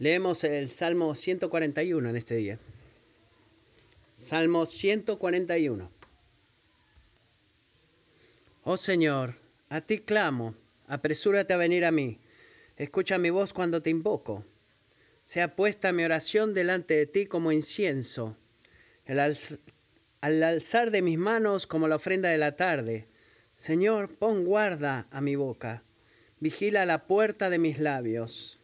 [0.00, 2.58] Leemos el Salmo 141 en este día.
[4.12, 5.90] Salmo 141.
[8.64, 9.36] Oh Señor,
[9.68, 10.56] a ti clamo,
[10.88, 12.18] apresúrate a venir a mí.
[12.76, 14.44] Escucha mi voz cuando te invoco.
[15.22, 18.36] Sea puesta mi oración delante de ti como incienso,
[19.06, 23.06] al alzar de mis manos como la ofrenda de la tarde.
[23.54, 25.84] Señor, pon guarda a mi boca,
[26.40, 28.58] vigila la puerta de mis labios.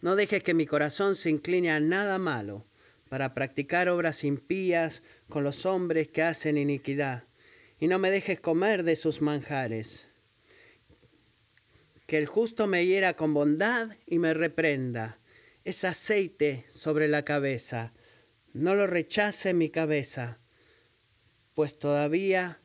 [0.00, 2.66] No dejes que mi corazón se incline a nada malo
[3.08, 7.24] para practicar obras impías con los hombres que hacen iniquidad,
[7.80, 10.08] y no me dejes comer de sus manjares.
[12.06, 15.18] Que el justo me hiera con bondad y me reprenda.
[15.64, 17.92] Es aceite sobre la cabeza.
[18.52, 20.38] No lo rechace mi cabeza,
[21.54, 22.60] pues todavía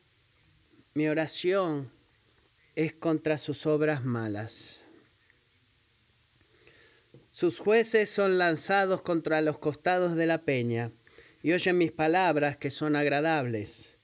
[0.94, 1.92] mi oración
[2.74, 4.83] es contra sus obras malas.
[7.34, 10.92] Sus jueces son lanzados contra los costados de la peña
[11.42, 13.98] y oyen mis palabras que son agradables,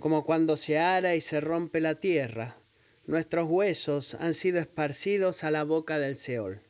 [0.00, 2.56] como cuando se ara y se rompe la tierra.
[3.04, 6.60] Nuestros huesos han sido esparcidos a la boca del Seol.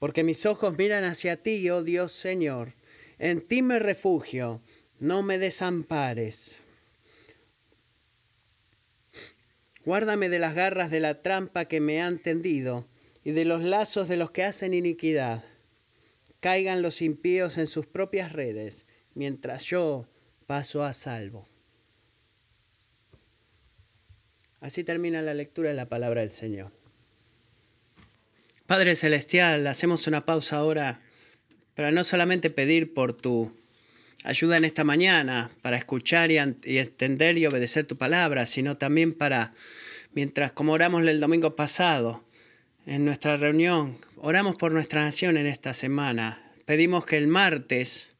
[0.00, 2.74] Porque mis ojos miran hacia ti, oh Dios Señor,
[3.20, 4.60] en ti me refugio,
[4.98, 6.58] no me desampares.
[9.84, 12.88] Guárdame de las garras de la trampa que me han tendido
[13.24, 15.44] y de los lazos de los que hacen iniquidad.
[16.40, 20.08] Caigan los impíos en sus propias redes, mientras yo
[20.46, 21.48] paso a salvo.
[24.60, 26.72] Así termina la lectura de la palabra del Señor.
[28.66, 31.00] Padre Celestial, hacemos una pausa ahora
[31.74, 33.54] para no solamente pedir por tu
[34.24, 39.52] ayuda en esta mañana, para escuchar y, entender y obedecer tu palabra, sino también para,
[40.12, 42.24] mientras como oramos el domingo pasado,
[42.86, 43.98] en nuestra reunión.
[44.16, 46.42] Oramos por nuestra nación en esta semana.
[46.64, 48.10] Pedimos que el martes,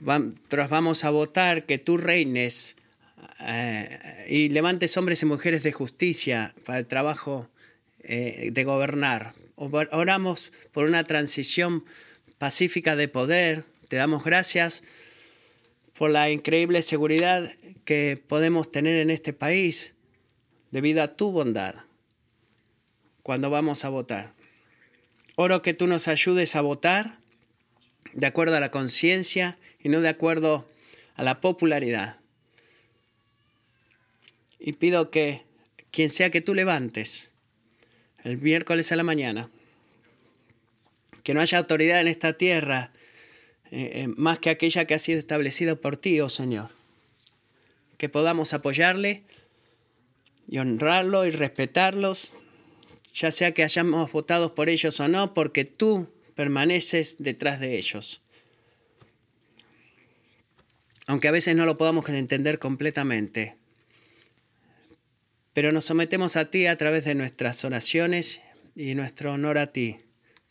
[0.00, 2.76] vamos a votar, que tú reines
[3.40, 7.48] eh, y levantes hombres y mujeres de justicia para el trabajo
[8.00, 9.34] eh, de gobernar.
[9.56, 11.84] Oramos por una transición
[12.38, 13.64] pacífica de poder.
[13.88, 14.84] Te damos gracias
[15.96, 17.50] por la increíble seguridad
[17.84, 19.94] que podemos tener en este país
[20.70, 21.87] debido a tu bondad
[23.28, 24.32] cuando vamos a votar.
[25.36, 27.18] Oro que tú nos ayudes a votar
[28.14, 30.66] de acuerdo a la conciencia y no de acuerdo
[31.14, 32.16] a la popularidad.
[34.58, 35.42] Y pido que
[35.90, 37.30] quien sea que tú levantes
[38.24, 39.50] el miércoles a la mañana,
[41.22, 42.92] que no haya autoridad en esta tierra
[43.70, 46.70] eh, eh, más que aquella que ha sido establecida por ti, oh Señor.
[47.98, 49.22] Que podamos apoyarle
[50.48, 52.38] y honrarlo y respetarlos
[53.14, 58.20] ya sea que hayamos votado por ellos o no, porque tú permaneces detrás de ellos.
[61.06, 63.56] Aunque a veces no lo podamos entender completamente.
[65.52, 68.40] Pero nos sometemos a ti a través de nuestras oraciones
[68.76, 70.00] y nuestro honor a ti.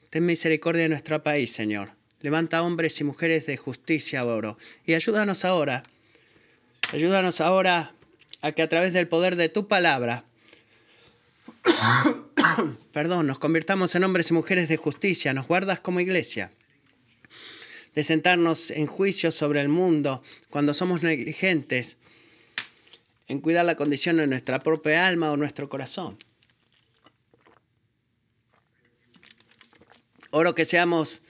[0.09, 1.91] Ten misericordia de nuestro país, Señor.
[2.19, 4.57] Levanta hombres y mujeres de justicia, oro.
[4.85, 5.83] Y ayúdanos ahora.
[6.91, 7.93] Ayúdanos ahora
[8.41, 10.25] a que a través del poder de tu palabra
[12.91, 16.51] perdón, nos convirtamos en hombres y mujeres de justicia, nos guardas como iglesia
[17.95, 21.97] de sentarnos en juicio sobre el mundo cuando somos negligentes
[23.27, 26.17] en cuidar la condición de nuestra propia alma o nuestro corazón.
[30.29, 31.21] Oro que seamos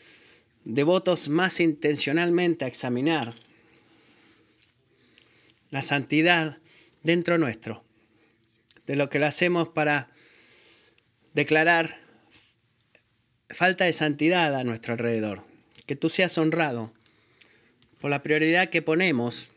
[0.65, 3.33] devotos más intencionalmente a examinar
[5.69, 6.57] la santidad
[7.03, 7.83] dentro nuestro,
[8.85, 10.09] de lo que lo hacemos para
[11.37, 11.99] declarar
[13.51, 15.43] falta de santidad a nuestro alrededor.
[15.85, 16.91] Que tú seas honrado
[18.01, 19.51] por la prioridad que ponemos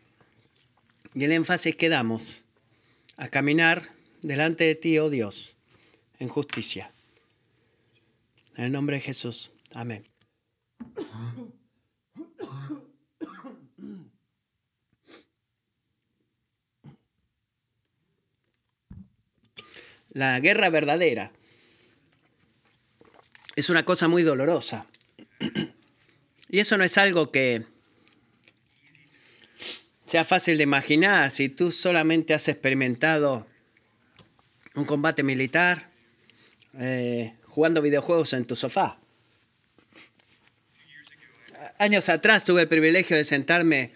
[1.14, 2.44] y el énfasis que damos
[3.16, 5.56] a caminar delante de ti, oh Dios,
[6.18, 6.92] en justicia.
[8.56, 9.50] En el nombre de Jesús.
[9.72, 10.04] Amén.
[20.10, 21.32] La guerra verdadera
[23.60, 24.86] es una cosa muy dolorosa.
[26.48, 27.64] Y eso no es algo que
[30.06, 33.46] sea fácil de imaginar si tú solamente has experimentado
[34.74, 35.90] un combate militar
[36.78, 38.98] eh, jugando videojuegos en tu sofá.
[41.78, 43.92] Años atrás tuve el privilegio de sentarme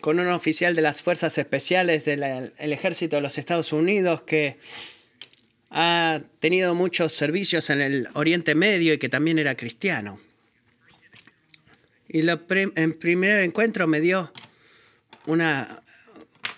[0.00, 4.58] con un oficial de las Fuerzas Especiales del Ejército de los Estados Unidos que
[5.70, 10.20] ha tenido muchos servicios en el Oriente Medio y que también era cristiano.
[12.08, 14.32] Y lo en primer encuentro me dio
[15.26, 15.82] una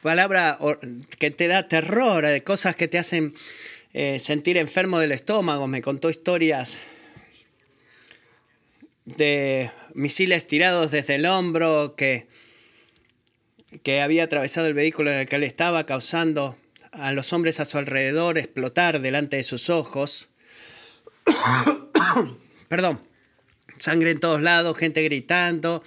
[0.00, 0.58] palabra
[1.18, 3.34] que te da terror, de cosas que te hacen
[3.92, 5.66] eh, sentir enfermo del estómago.
[5.66, 6.80] Me contó historias
[9.04, 12.28] de misiles tirados desde el hombro que,
[13.82, 16.56] que había atravesado el vehículo en el que él estaba, causando
[16.92, 20.28] a los hombres a su alrededor explotar delante de sus ojos.
[22.69, 23.00] Perdón.
[23.78, 25.82] Sangre en todos lados, gente gritando,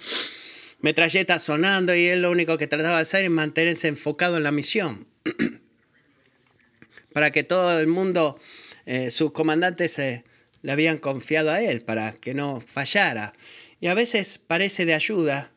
[0.80, 4.50] metralletas sonando y él lo único que trataba de hacer es mantenerse enfocado en la
[4.50, 5.06] misión.
[7.12, 8.40] para que todo el mundo,
[8.86, 10.24] eh, sus comandantes se
[10.62, 13.32] le habían confiado a él, para que no fallara.
[13.80, 15.52] Y a veces parece de ayuda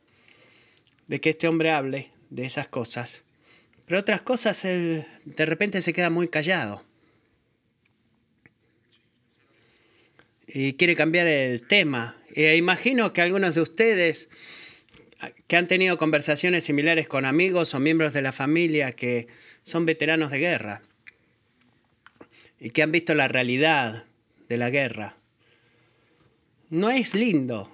[1.08, 3.24] de que este hombre hable de esas cosas
[3.88, 6.84] pero otras cosas de repente se queda muy callado.
[10.46, 12.18] Y quiere cambiar el tema.
[12.36, 14.28] E imagino que algunos de ustedes
[15.48, 19.28] que han tenido conversaciones similares con amigos o miembros de la familia que
[19.64, 20.82] son veteranos de guerra
[22.60, 24.06] y que han visto la realidad
[24.50, 25.16] de la guerra.
[26.70, 27.72] No es lindo,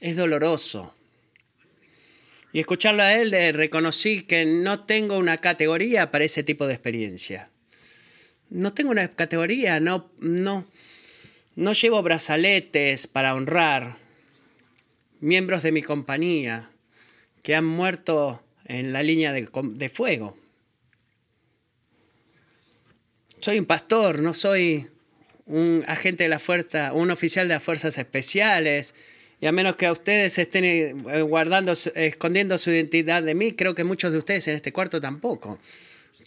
[0.00, 0.94] es doloroso.
[2.52, 7.48] Y escucharlo a él, reconocí que no tengo una categoría para ese tipo de experiencia.
[8.48, 10.66] No tengo una categoría, no, no,
[11.54, 13.98] no llevo brazaletes para honrar
[15.20, 16.70] miembros de mi compañía
[17.42, 20.36] que han muerto en la línea de, de fuego.
[23.40, 24.88] Soy un pastor, no soy
[25.46, 28.94] un agente de la fuerza, un oficial de las fuerzas especiales
[29.40, 33.74] y a menos que a ustedes estén eh, guardando, escondiendo su identidad de mí, creo
[33.74, 35.58] que muchos de ustedes en este cuarto tampoco.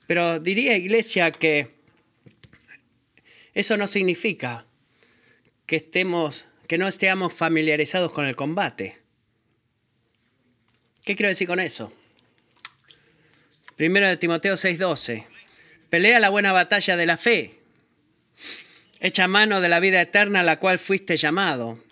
[0.08, 1.70] Pero diría, iglesia, que
[3.54, 4.66] eso no significa
[5.68, 9.00] que, estemos, que no estemos familiarizados con el combate.
[11.06, 11.94] ¿Qué quiero decir con eso?
[13.76, 15.28] Primero de Timoteo 6:12.
[15.92, 17.60] Pelea la buena batalla de la fe.
[19.00, 21.83] Echa mano de la vida eterna a la cual fuiste llamado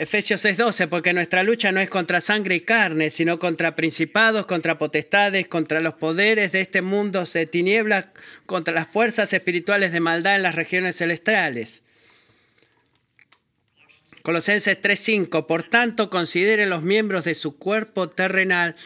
[0.00, 4.78] Efesios 6:12, porque nuestra lucha no es contra sangre y carne, sino contra principados, contra
[4.78, 8.06] potestades, contra los poderes de este mundo de tinieblas,
[8.46, 11.82] contra las fuerzas espirituales de maldad en las regiones celestiales.
[14.22, 18.76] Colosenses 3:5, por tanto consideren los miembros de su cuerpo terrenal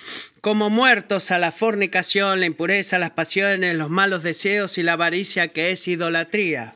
[0.41, 5.47] como muertos a la fornicación, la impureza, las pasiones, los malos deseos y la avaricia
[5.53, 6.75] que es idolatría.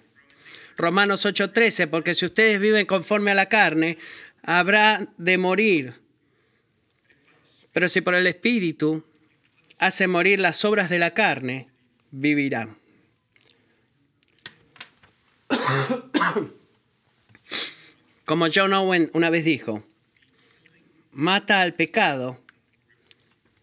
[0.78, 3.98] Romanos 8:13, porque si ustedes viven conforme a la carne,
[4.48, 6.00] habrá de morir.
[7.70, 9.04] Pero si por el Espíritu
[9.78, 11.68] hace morir las obras de la carne,
[12.10, 12.78] vivirán.
[18.24, 19.86] Como John Owen una vez dijo,
[21.12, 22.42] mata al pecado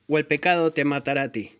[0.08, 1.58] o el pecado te matará a ti.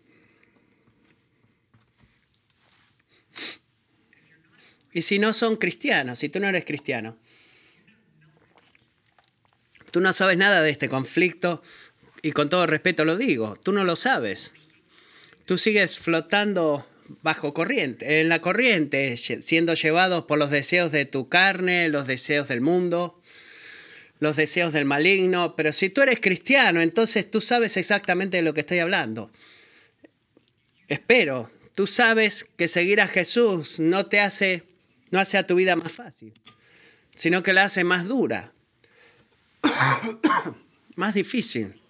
[4.94, 7.18] Y si no son cristianos, si tú no eres cristiano,
[9.96, 11.64] Tú no sabes nada de este conflicto
[12.22, 14.52] y con todo respeto lo digo, tú no lo sabes.
[15.46, 16.86] Tú sigues flotando
[17.22, 22.50] bajo corriente, en la corriente, siendo llevados por los deseos de tu carne, los deseos
[22.50, 23.22] del mundo,
[24.20, 28.54] los deseos del maligno, pero si tú eres cristiano, entonces tú sabes exactamente de lo
[28.54, 29.32] que estoy hablando.
[30.90, 34.66] Espero, tú sabes que seguir a Jesús no te hace
[35.10, 36.34] no hace a tu vida más fácil,
[37.16, 38.52] sino que la hace más dura.
[40.96, 41.82] más difícil.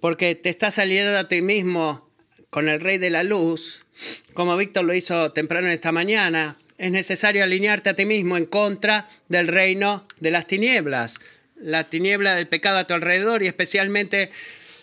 [0.00, 2.08] Porque te estás saliendo a ti mismo
[2.50, 3.84] con el rey de la luz,
[4.32, 6.58] como Víctor lo hizo temprano esta mañana.
[6.78, 11.18] Es necesario alinearte a ti mismo en contra del reino de las tinieblas,
[11.56, 14.30] la tiniebla del pecado a tu alrededor y especialmente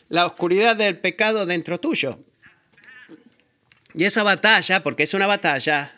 [0.10, 2.20] la oscuridad del pecado dentro tuyo.
[3.98, 5.96] Y esa batalla, porque es una batalla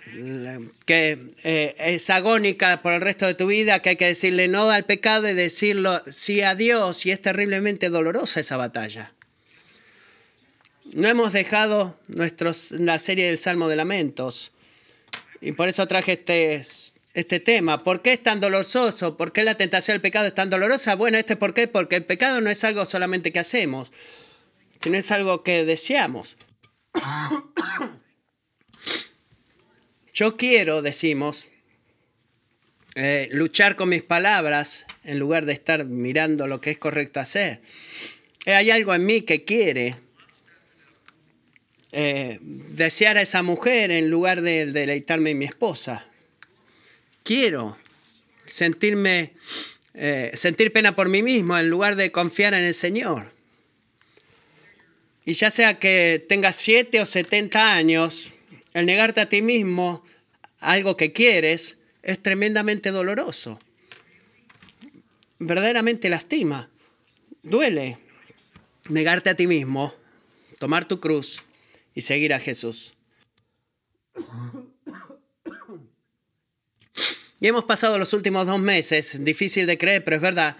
[0.86, 4.70] que eh, es agónica por el resto de tu vida, que hay que decirle no
[4.70, 9.14] al pecado y decirlo sí a Dios, y es terriblemente dolorosa esa batalla.
[10.94, 14.52] No hemos dejado nuestros, la serie del Salmo de Lamentos,
[15.42, 16.62] y por eso traje este,
[17.16, 17.84] este tema.
[17.84, 19.18] ¿Por qué es tan doloroso?
[19.18, 20.94] ¿Por qué la tentación del pecado es tan dolorosa?
[20.96, 23.92] Bueno, este por qué, porque el pecado no es algo solamente que hacemos,
[24.82, 26.38] sino es algo que deseamos.
[30.18, 31.48] Yo quiero, decimos,
[32.96, 37.62] eh, luchar con mis palabras en lugar de estar mirando lo que es correcto hacer.
[38.46, 39.94] Eh, hay algo en mí que quiere
[41.92, 46.08] eh, desear a esa mujer en lugar de deleitarme en mi esposa.
[47.22, 47.78] Quiero
[48.48, 49.34] sentirme,
[50.34, 53.37] sentir pena por mí mismo en lugar de confiar en el Señor.
[55.28, 58.36] Y ya sea que tengas 7 o 70 años,
[58.74, 60.02] el negarte a ti mismo
[60.62, 63.60] algo que quieres es tremendamente doloroso.
[65.38, 66.70] Verdaderamente lastima.
[67.44, 67.98] Duele
[68.88, 69.94] negarte a ti mismo,
[70.60, 71.44] tomar tu cruz
[71.94, 72.94] y seguir a Jesús.
[77.42, 80.56] Y hemos pasado los últimos dos meses, difícil de creer, pero es verdad,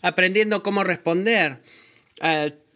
[0.00, 1.60] aprendiendo cómo responder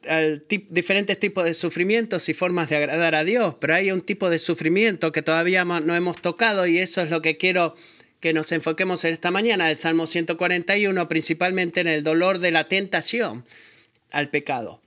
[0.08, 0.20] a,
[0.68, 3.56] diferentes tipos de sufrimientos y formas de agradar a Dios.
[3.60, 7.22] Pero hay un tipo de sufrimiento que todavía no hemos tocado y eso es lo
[7.22, 7.74] que quiero
[8.20, 12.68] que nos enfoquemos en esta mañana, el Salmo 141, principalmente en el dolor de la
[12.68, 13.44] tentación
[14.10, 14.80] al pecado.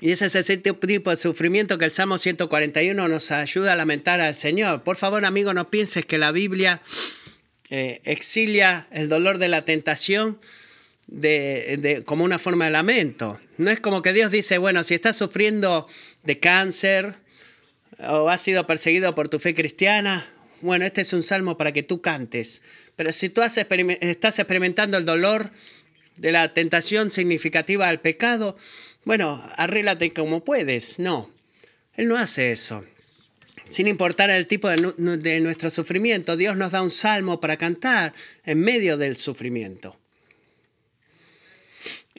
[0.00, 4.20] Y ese es ese tipo de sufrimiento que el Salmo 141 nos ayuda a lamentar
[4.20, 4.84] al Señor.
[4.84, 6.80] Por favor, amigo, no pienses que la Biblia
[7.70, 10.38] eh, exilia el dolor de la tentación
[11.08, 13.40] de, como una forma de lamento.
[13.56, 15.88] No es como que Dios dice, bueno, si estás sufriendo
[16.22, 17.16] de cáncer
[17.98, 21.82] o has sido perseguido por tu fe cristiana, bueno, este es un salmo para que
[21.82, 22.62] tú cantes.
[22.94, 25.50] Pero si tú estás experimentando el dolor
[26.16, 28.56] de la tentación significativa al pecado,
[29.04, 30.98] bueno, arréglate como puedes.
[30.98, 31.30] No,
[31.94, 32.84] Él no hace eso.
[33.68, 38.60] Sin importar el tipo de, nuestro sufrimiento, Dios nos da un salmo para cantar en
[38.60, 39.96] medio del sufrimiento.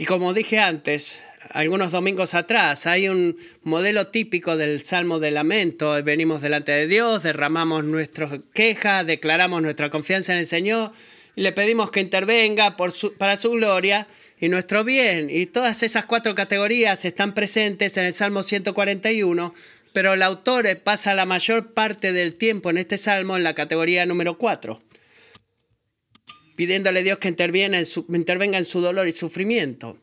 [0.01, 6.01] Y como dije antes, algunos domingos atrás, hay un modelo típico del salmo de lamento.
[6.01, 10.93] Venimos delante de Dios, derramamos nuestras quejas, declaramos nuestra confianza en el Señor
[11.35, 14.07] y le pedimos que intervenga para su gloria
[14.39, 15.29] y nuestro bien.
[15.29, 19.53] Y todas esas cuatro categorías están presentes en el Salmo 141,
[19.91, 24.05] pero el autor pasa la mayor parte del tiempo en este salmo en la categoría
[24.05, 24.79] número 4,
[26.59, 29.97] pidiéndole a Dios que intervenga en su, intervenga en su dolor y sufrimiento,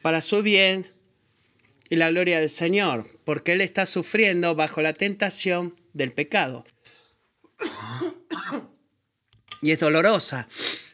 [0.00, 0.90] para su bien
[1.90, 6.64] y la gloria del Señor, porque Él está sufriendo bajo la tentación del pecado.
[9.60, 10.48] Y es dolorosa.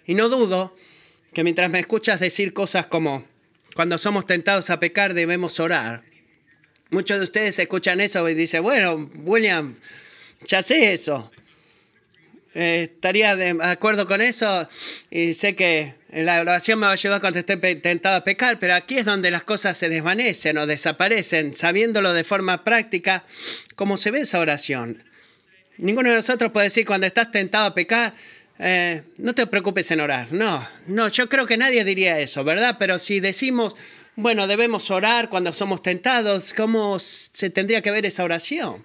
[0.06, 0.74] Y no dudo
[1.32, 3.24] que mientras me escuchas decir cosas como,
[3.76, 6.02] cuando somos tentados a pecar debemos orar,
[6.90, 9.76] muchos de ustedes escuchan eso y dicen, bueno, William,
[10.48, 11.30] ya sé eso.
[12.60, 14.68] Eh, estaría de acuerdo con eso
[15.12, 18.74] y sé que la oración me va a ayudar cuando esté tentado a pecar, pero
[18.74, 23.24] aquí es donde las cosas se desvanecen o desaparecen, sabiéndolo de forma práctica,
[23.76, 25.04] cómo se ve esa oración.
[25.76, 28.12] Ninguno de nosotros puede decir cuando estás tentado a pecar,
[28.58, 30.26] eh, no te preocupes en orar.
[30.32, 32.74] No, no, yo creo que nadie diría eso, ¿verdad?
[32.76, 33.76] Pero si decimos,
[34.16, 38.84] bueno, debemos orar cuando somos tentados, ¿cómo se tendría que ver esa oración?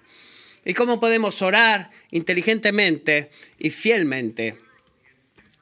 [0.64, 4.56] ¿Y cómo podemos orar inteligentemente y fielmente?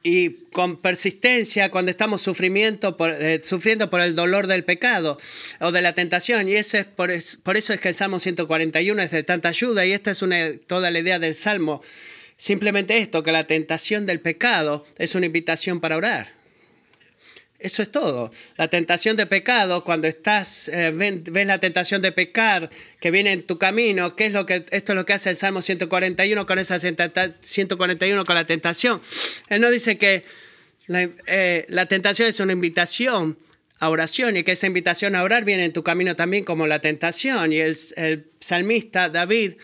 [0.04, 5.18] Y con persistencia cuando estamos eh, sufriendo por el dolor del pecado
[5.60, 6.48] o de la tentación.
[6.48, 9.86] Y ese es por, por, eso es que el Salmo 141 es de tanta ayuda
[9.86, 10.24] y esta es
[10.66, 11.82] toda la idea del Salmo.
[12.36, 16.41] Simplemente esto, que la tentación del pecado es una invitación para orar.
[17.62, 18.30] Eso es todo.
[18.56, 22.68] La tentación de pecado, cuando estás, eh, ves la tentación de pecar
[23.00, 25.36] que viene en tu camino, ¿qué es lo que, esto es lo que hace el
[25.36, 29.00] Salmo 141 con esa 141 con la tentación.
[29.48, 30.24] Él no dice que
[30.86, 33.38] la, eh, la tentación es una invitación
[33.78, 36.80] a oración y que esa invitación a orar viene en tu camino también como la
[36.80, 37.52] tentación.
[37.52, 39.54] Y el, el salmista David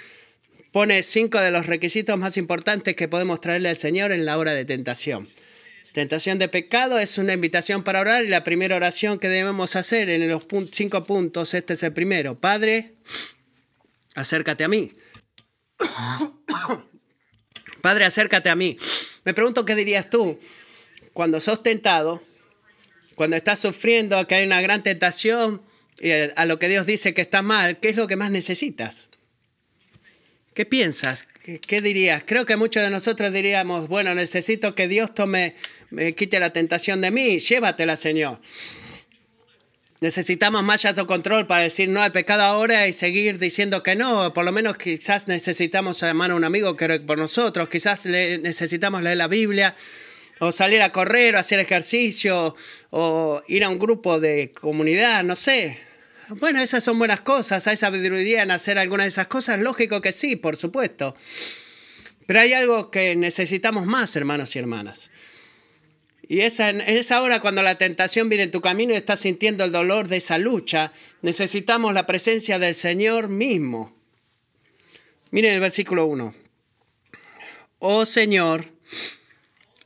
[0.73, 4.55] pone cinco de los requisitos más importantes que podemos traerle al Señor en la hora
[4.55, 5.29] de tentación.
[5.93, 10.11] Tentación de pecado es una invitación para orar y la primera oración que debemos hacer
[10.11, 12.39] en los cinco puntos, este es el primero.
[12.39, 12.95] Padre,
[14.15, 14.93] acércate a mí.
[17.83, 18.77] Padre, acércate a mí.
[19.25, 20.39] Me pregunto qué dirías tú
[21.13, 22.23] cuando sos tentado,
[23.15, 25.63] cuando estás sufriendo, que hay una gran tentación
[26.01, 29.09] y a lo que Dios dice que está mal, ¿qué es lo que más necesitas?
[30.55, 31.27] ¿Qué piensas?
[31.67, 32.25] ¿Qué, dirías?
[32.27, 35.55] Creo que muchos de nosotros diríamos, bueno, necesito que Dios tome,
[35.89, 38.39] me quite la tentación de mí, llévatela, Señor.
[40.01, 44.35] Necesitamos más autocontrol para decir no al pecado ahora y seguir diciendo que no.
[44.35, 47.71] Por lo menos quizás necesitamos llamar a un amigo que por nosotros.
[47.71, 49.75] Quizás necesitamos leer la Biblia
[50.41, 52.55] o salir a correr o hacer ejercicio
[52.91, 55.88] o ir a un grupo de comunidad, no sé.
[56.31, 57.67] Bueno, esas son buenas cosas.
[57.69, 59.59] ¿Hay sabiduría en hacer alguna de esas cosas?
[59.59, 61.17] Lógico que sí, por supuesto.
[62.27, 65.11] Pero hay algo que necesitamos más, hermanos y hermanas.
[66.29, 69.65] Y esa, en esa hora cuando la tentación viene en tu camino y estás sintiendo
[69.65, 70.93] el dolor de esa lucha,
[71.23, 73.97] necesitamos la presencia del Señor mismo.
[75.31, 76.35] Miren el versículo 1.
[77.79, 78.67] Oh Señor,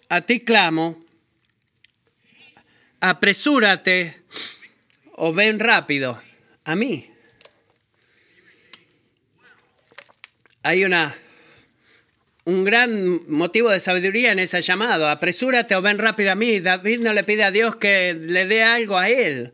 [0.09, 1.05] a ti clamo,
[3.01, 4.23] apresúrate
[5.13, 6.21] o ven rápido
[6.65, 7.11] a mí.
[10.63, 11.15] Hay una
[12.45, 15.09] un gran motivo de sabiduría en ese llamado.
[15.09, 16.61] Apresúrate o ven rápido a mí.
[16.61, 19.53] David no le pide a Dios que le dé algo a él.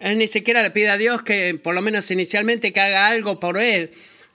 [0.00, 3.40] Él ni siquiera le pide a Dios que, por lo menos inicialmente, que haga algo
[3.40, 3.90] por él.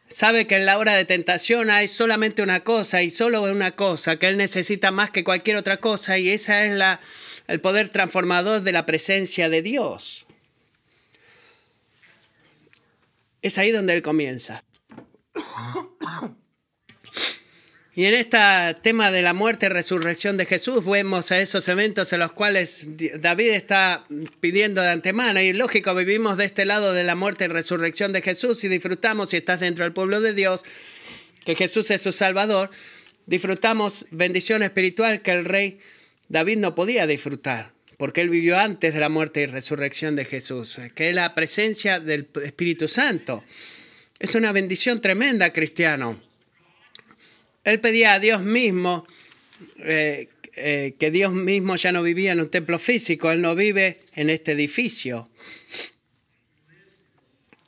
[0.07, 4.17] Sabe que en la hora de tentación hay solamente una cosa y solo una cosa,
[4.17, 6.99] que él necesita más que cualquier otra cosa y esa es la,
[7.47, 10.27] el poder transformador de la presencia de Dios.
[13.43, 14.63] Es ahí donde él comienza.
[17.95, 18.39] Y en este
[18.81, 22.87] tema de la muerte y resurrección de Jesús vemos a esos eventos en los cuales
[23.19, 24.05] David está
[24.39, 25.39] pidiendo de antemano.
[25.39, 29.29] Y lógico, vivimos de este lado de la muerte y resurrección de Jesús y disfrutamos,
[29.29, 30.63] si estás dentro del pueblo de Dios,
[31.45, 32.71] que Jesús es su Salvador,
[33.27, 35.79] disfrutamos bendición espiritual que el rey
[36.29, 40.79] David no podía disfrutar, porque él vivió antes de la muerte y resurrección de Jesús,
[40.95, 43.43] que es la presencia del Espíritu Santo.
[44.19, 46.21] Es una bendición tremenda, cristiano.
[47.63, 49.05] Él pedía a Dios mismo
[49.77, 54.01] eh, eh, que Dios mismo ya no vivía en un templo físico, Él no vive
[54.13, 55.29] en este edificio.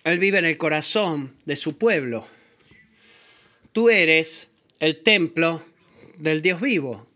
[0.04, 2.28] Él vive en el corazón de su pueblo.
[3.72, 5.66] Tú eres el templo
[6.18, 7.08] del Dios vivo.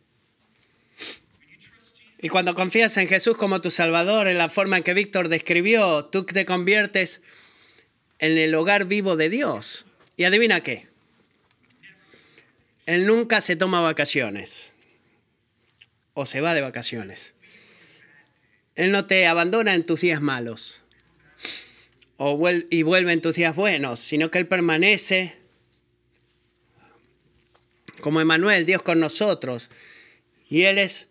[2.22, 6.06] Y cuando confías en Jesús como tu Salvador, en la forma en que Víctor describió,
[6.06, 7.22] tú te conviertes
[8.20, 9.86] en el hogar vivo de Dios.
[10.18, 10.90] Y adivina qué,
[12.90, 14.72] él nunca se toma vacaciones
[16.16, 17.36] o se va de vacaciones.
[18.74, 20.82] Él no te abandona en tus días malos
[22.18, 25.38] o y vuelve en tus días buenos, sino que Él permanece
[28.02, 29.70] como Emanuel, Dios con nosotros.
[30.50, 31.09] Y Él es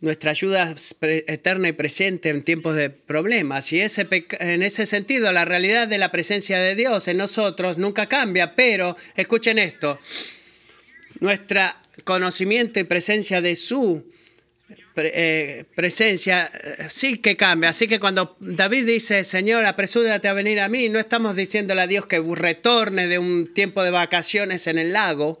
[0.00, 3.72] nuestra ayuda eterna y presente en tiempos de problemas.
[3.72, 4.06] Y ese
[4.40, 8.96] en ese sentido, la realidad de la presencia de Dios en nosotros nunca cambia, pero
[9.16, 9.98] escuchen esto,
[11.20, 11.60] nuestro
[12.04, 14.04] conocimiento y presencia de su
[15.00, 17.70] eh, presencia eh, sí que cambia.
[17.70, 21.86] Así que cuando David dice, Señor, apresúrate a venir a mí, no estamos diciéndole a
[21.86, 25.40] Dios que retorne de un tiempo de vacaciones en el lago,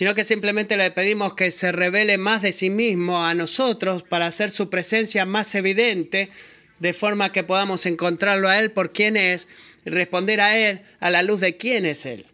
[0.00, 4.24] sino que simplemente le pedimos que se revele más de sí mismo a nosotros para
[4.24, 6.30] hacer su presencia más evidente,
[6.78, 9.46] de forma que podamos encontrarlo a Él por quién es
[9.84, 12.24] y responder a Él a la luz de quién es Él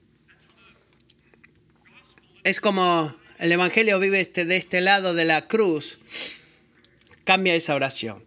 [2.45, 5.99] es como el Evangelio vive este, de este lado de la cruz,
[7.25, 8.25] cambia esa oración.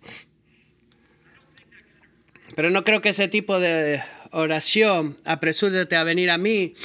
[2.54, 6.76] Pero no creo que ese tipo de oración, apresúrate a venir a mí,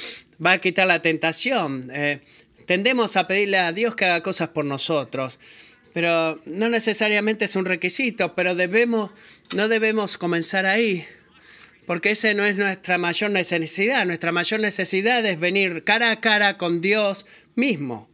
[0.44, 1.90] va a quitar la tentación.
[1.92, 2.20] Eh,
[2.66, 5.38] tendemos a pedirle a Dios que haga cosas por nosotros,
[5.92, 9.10] pero no necesariamente es un requisito, pero debemos,
[9.54, 11.06] no debemos comenzar ahí
[11.86, 14.06] porque esa no es nuestra mayor necesidad.
[14.06, 18.08] Nuestra mayor necesidad es venir cara a cara con Dios mismo.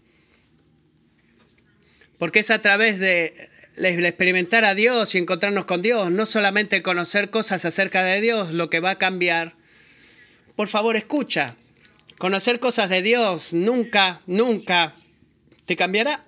[2.19, 7.31] Porque es a través de experimentar a Dios y encontrarnos con Dios, no solamente conocer
[7.31, 9.57] cosas acerca de Dios, lo que va a cambiar.
[10.57, 11.57] Por favor, escucha.
[12.21, 14.95] Conocer cosas de Dios nunca, nunca
[15.65, 16.23] te cambiará.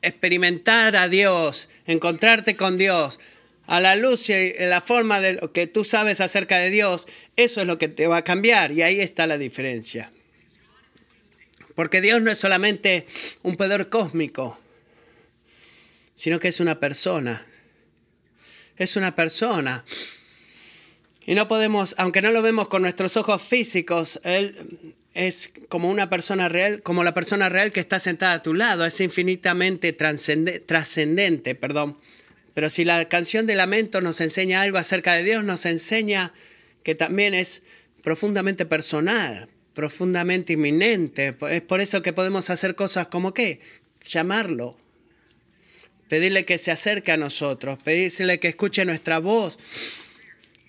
[0.00, 3.20] Experimentar a Dios, encontrarte con Dios,
[3.66, 7.60] a la luz y la forma de lo que tú sabes acerca de Dios, eso
[7.60, 10.10] es lo que te va a cambiar y ahí está la diferencia.
[11.74, 13.04] Porque Dios no es solamente
[13.42, 14.58] un poder cósmico,
[16.14, 17.46] sino que es una persona.
[18.78, 19.84] Es una persona.
[21.26, 24.54] Y no podemos, aunque no lo vemos con nuestros ojos físicos, Él
[25.14, 28.84] es como una persona real, como la persona real que está sentada a tu lado,
[28.86, 31.98] es infinitamente trascendente, perdón.
[32.54, 36.32] Pero si la canción de lamento nos enseña algo acerca de Dios, nos enseña
[36.82, 37.62] que también es
[38.02, 41.36] profundamente personal, profundamente inminente.
[41.50, 43.60] Es por eso que podemos hacer cosas como qué?
[44.04, 44.76] Llamarlo,
[46.08, 49.58] pedirle que se acerque a nosotros, pedirle que escuche nuestra voz,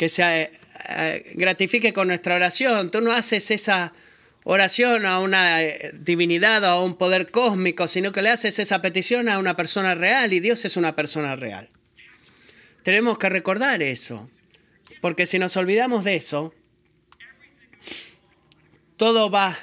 [0.01, 0.49] que se
[0.89, 2.89] eh, gratifique con nuestra oración.
[2.89, 3.93] Tú no haces esa
[4.45, 8.81] oración a una eh, divinidad o a un poder cósmico, sino que le haces esa
[8.81, 11.69] petición a una persona real y Dios es una persona real.
[12.81, 14.27] Tenemos que recordar eso,
[15.01, 16.51] porque si nos olvidamos de eso,
[18.97, 19.55] todo va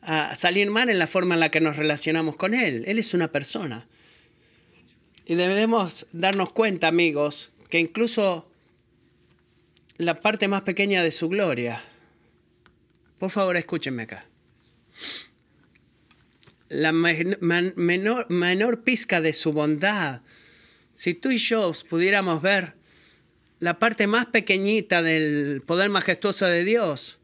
[0.00, 2.84] a salir mal en la forma en la que nos relacionamos con Él.
[2.86, 3.86] Él es una persona.
[5.26, 8.49] Y debemos darnos cuenta, amigos, que incluso
[10.00, 11.84] la parte más pequeña de su gloria,
[13.18, 14.24] por favor escúchenme acá,
[16.70, 20.22] la menor, menor pizca de su bondad,
[20.92, 22.76] si tú y yo pudiéramos ver
[23.58, 27.18] la parte más pequeñita del poder majestuoso de Dios,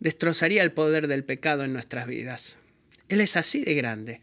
[0.00, 2.56] destrozaría el poder del pecado en nuestras vidas.
[3.08, 4.20] Él es así de grande,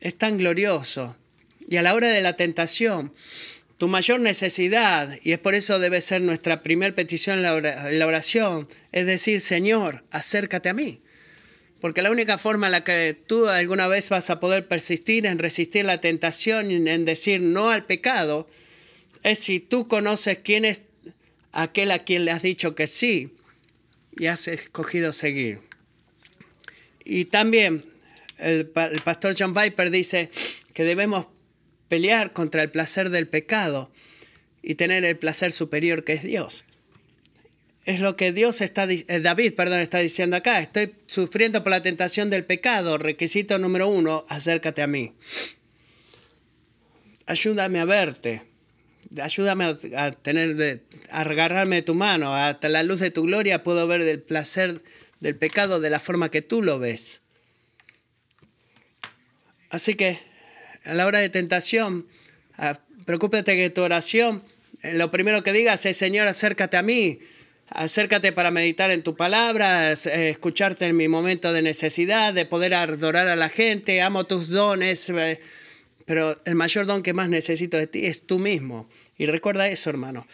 [0.00, 1.14] es tan glorioso.
[1.68, 3.12] Y a la hora de la tentación,
[3.78, 8.68] tu mayor necesidad, y es por eso debe ser nuestra primera petición en la oración,
[8.92, 11.02] es decir, Señor, acércate a mí.
[11.80, 15.38] Porque la única forma en la que tú alguna vez vas a poder persistir en
[15.38, 18.48] resistir la tentación, en decir no al pecado,
[19.22, 20.82] es si tú conoces quién es
[21.52, 23.34] aquel a quien le has dicho que sí
[24.16, 25.60] y has escogido seguir.
[27.04, 27.84] Y también
[28.38, 30.30] el, el pastor John Viper dice
[30.72, 31.26] que debemos
[31.88, 33.90] pelear contra el placer del pecado
[34.62, 36.64] y tener el placer superior que es Dios.
[37.84, 40.60] Es lo que Dios está, eh, David, perdón, está diciendo acá.
[40.60, 42.98] Estoy sufriendo por la tentación del pecado.
[42.98, 45.12] Requisito número uno, acércate a mí.
[47.26, 48.42] Ayúdame a verte.
[49.22, 52.34] Ayúdame a, tener a agarrarme de tu mano.
[52.34, 54.82] Hasta la luz de tu gloria puedo ver el placer
[55.20, 57.20] del pecado de la forma que tú lo ves.
[59.70, 60.20] Así que
[60.86, 62.06] a la hora de tentación,
[62.56, 64.42] ah, preocúpate que tu oración,
[64.82, 67.18] eh, lo primero que digas es, Señor, acércate a mí,
[67.68, 72.74] acércate para meditar en tu palabra, eh, escucharte en mi momento de necesidad, de poder
[72.74, 75.40] adorar a la gente, amo tus dones, eh,
[76.04, 78.88] pero el mayor don que más necesito de ti es tú mismo.
[79.18, 80.26] Y recuerda eso, hermano.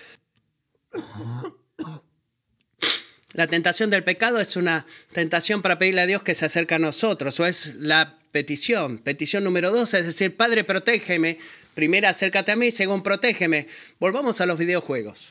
[3.34, 6.78] La tentación del pecado es una tentación para pedirle a Dios que se acerque a
[6.78, 8.98] nosotros, o es la petición.
[8.98, 11.38] Petición número dos, es decir, Padre, protégeme.
[11.74, 12.70] Primera, acércate a mí.
[12.70, 13.68] Según, protégeme.
[13.98, 15.30] Volvamos a los videojuegos.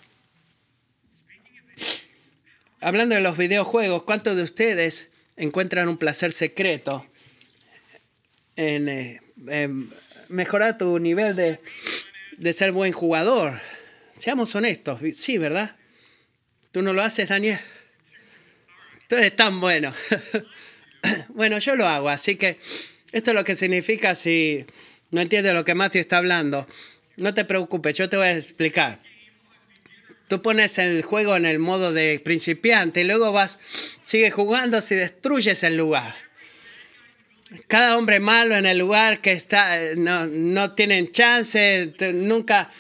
[2.80, 7.06] Hablando de los videojuegos, ¿cuántos de ustedes encuentran un placer secreto
[8.56, 9.22] en, eh,
[10.30, 11.60] mejorar tu nivel de,
[12.38, 13.60] de ser buen jugador?
[14.18, 15.76] Seamos honestos, sí, ¿verdad?
[16.72, 17.60] ¿Tú no lo haces, Daniel?
[19.12, 19.94] Tú eres tan bueno.
[21.34, 22.58] bueno, yo lo hago, así que
[23.12, 24.66] esto es lo que significa si
[25.10, 26.66] no entiendes lo que Matthew está hablando.
[27.18, 29.04] No te preocupes, yo te voy a explicar.
[30.30, 33.60] Tú pones el juego en el modo de principiante y luego vas,
[34.02, 36.16] sigues jugando si destruyes el lugar.
[37.68, 42.72] Cada hombre malo en el lugar que está, no, no tienen chance, nunca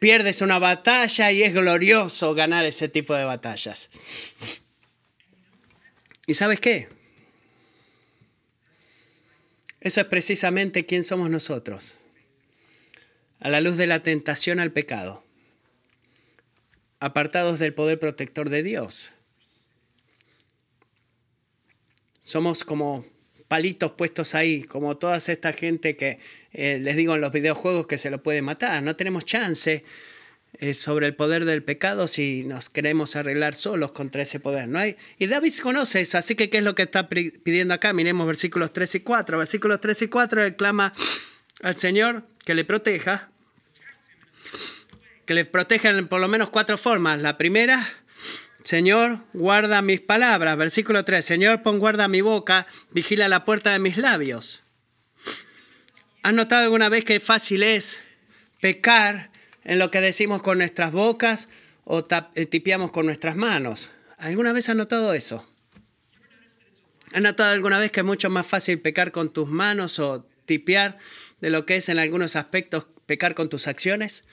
[0.00, 3.88] pierdes una batalla y es glorioso ganar ese tipo de batallas.
[6.26, 6.88] ¿Y sabes qué?
[9.80, 11.98] Eso es precisamente quién somos nosotros,
[13.38, 15.22] a la luz de la tentación al pecado,
[16.98, 19.10] apartados del poder protector de Dios.
[22.20, 23.04] Somos como
[23.46, 26.18] palitos puestos ahí, como toda esta gente que
[26.52, 28.82] eh, les digo en los videojuegos que se lo puede matar.
[28.82, 29.84] No tenemos chance
[30.74, 34.68] sobre el poder del pecado si nos queremos arreglar solos contra ese poder.
[34.68, 34.80] ¿no?
[34.86, 37.92] Y David conoce eso, así que ¿qué es lo que está pidiendo acá?
[37.92, 39.38] Miremos versículos 3 y 4.
[39.38, 40.92] Versículos 3 y 4, él clama
[41.62, 43.30] al Señor que le proteja,
[45.26, 47.20] que le proteja en por lo menos cuatro formas.
[47.20, 47.84] La primera,
[48.62, 50.56] Señor, guarda mis palabras.
[50.56, 54.62] Versículo 3, Señor, pon guarda mi boca, vigila la puerta de mis labios.
[56.22, 58.00] ¿Has notado alguna vez qué fácil es
[58.60, 59.30] pecar
[59.66, 61.48] en lo que decimos con nuestras bocas
[61.84, 63.90] o eh, tipiamos con nuestras manos.
[64.16, 65.46] ¿Alguna vez has notado eso?
[67.12, 70.98] ¿Has notado alguna vez que es mucho más fácil pecar con tus manos o tipear
[71.40, 74.24] de lo que es en algunos aspectos pecar con tus acciones?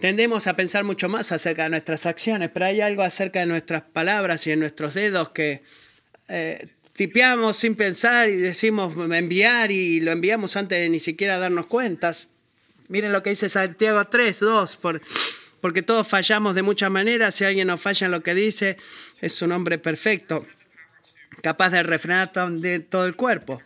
[0.00, 3.82] Tendemos a pensar mucho más acerca de nuestras acciones, pero hay algo acerca de nuestras
[3.82, 5.62] palabras y de nuestros dedos que
[6.28, 11.66] eh, tipeamos sin pensar y decimos enviar y lo enviamos antes de ni siquiera darnos
[11.66, 12.14] cuenta.
[12.90, 14.78] Miren lo que dice Santiago 3, 2,
[15.60, 18.78] porque todos fallamos de muchas maneras, si alguien no falla en lo que dice,
[19.20, 20.44] es un hombre perfecto,
[21.40, 23.62] capaz de refrenar todo el cuerpo.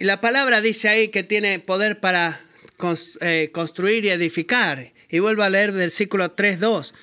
[0.00, 2.40] Y la palabra dice ahí que tiene poder para
[3.20, 4.92] eh, construir y edificar.
[5.08, 6.94] Y vuelvo a leer versículo 3, 2.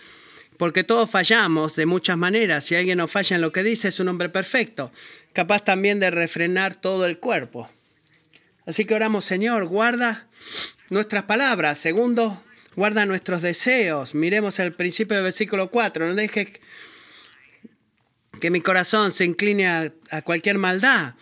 [0.58, 2.66] Porque todos fallamos de muchas maneras.
[2.66, 4.92] Si alguien no falla en lo que dice, es un hombre perfecto,
[5.32, 7.70] capaz también de refrenar todo el cuerpo.
[8.66, 10.28] Así que oramos, Señor, guarda
[10.90, 11.78] nuestras palabras.
[11.78, 12.44] Segundo,
[12.76, 14.16] guarda nuestros deseos.
[14.16, 16.08] Miremos el principio del versículo 4.
[16.08, 16.50] No dejes
[18.40, 21.16] que mi corazón se incline a, cualquier maldad.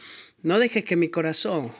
[0.43, 1.73] No dejes que mi corazón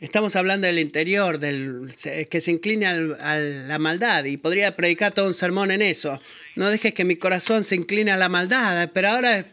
[0.00, 1.90] Estamos hablando del interior, del
[2.30, 6.22] que se incline a la maldad y podría predicar todo un sermón en eso.
[6.56, 9.46] No dejes que mi corazón se incline a la maldad, pero ahora es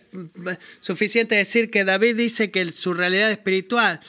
[0.80, 4.00] suficiente decir que David dice que su realidad espiritual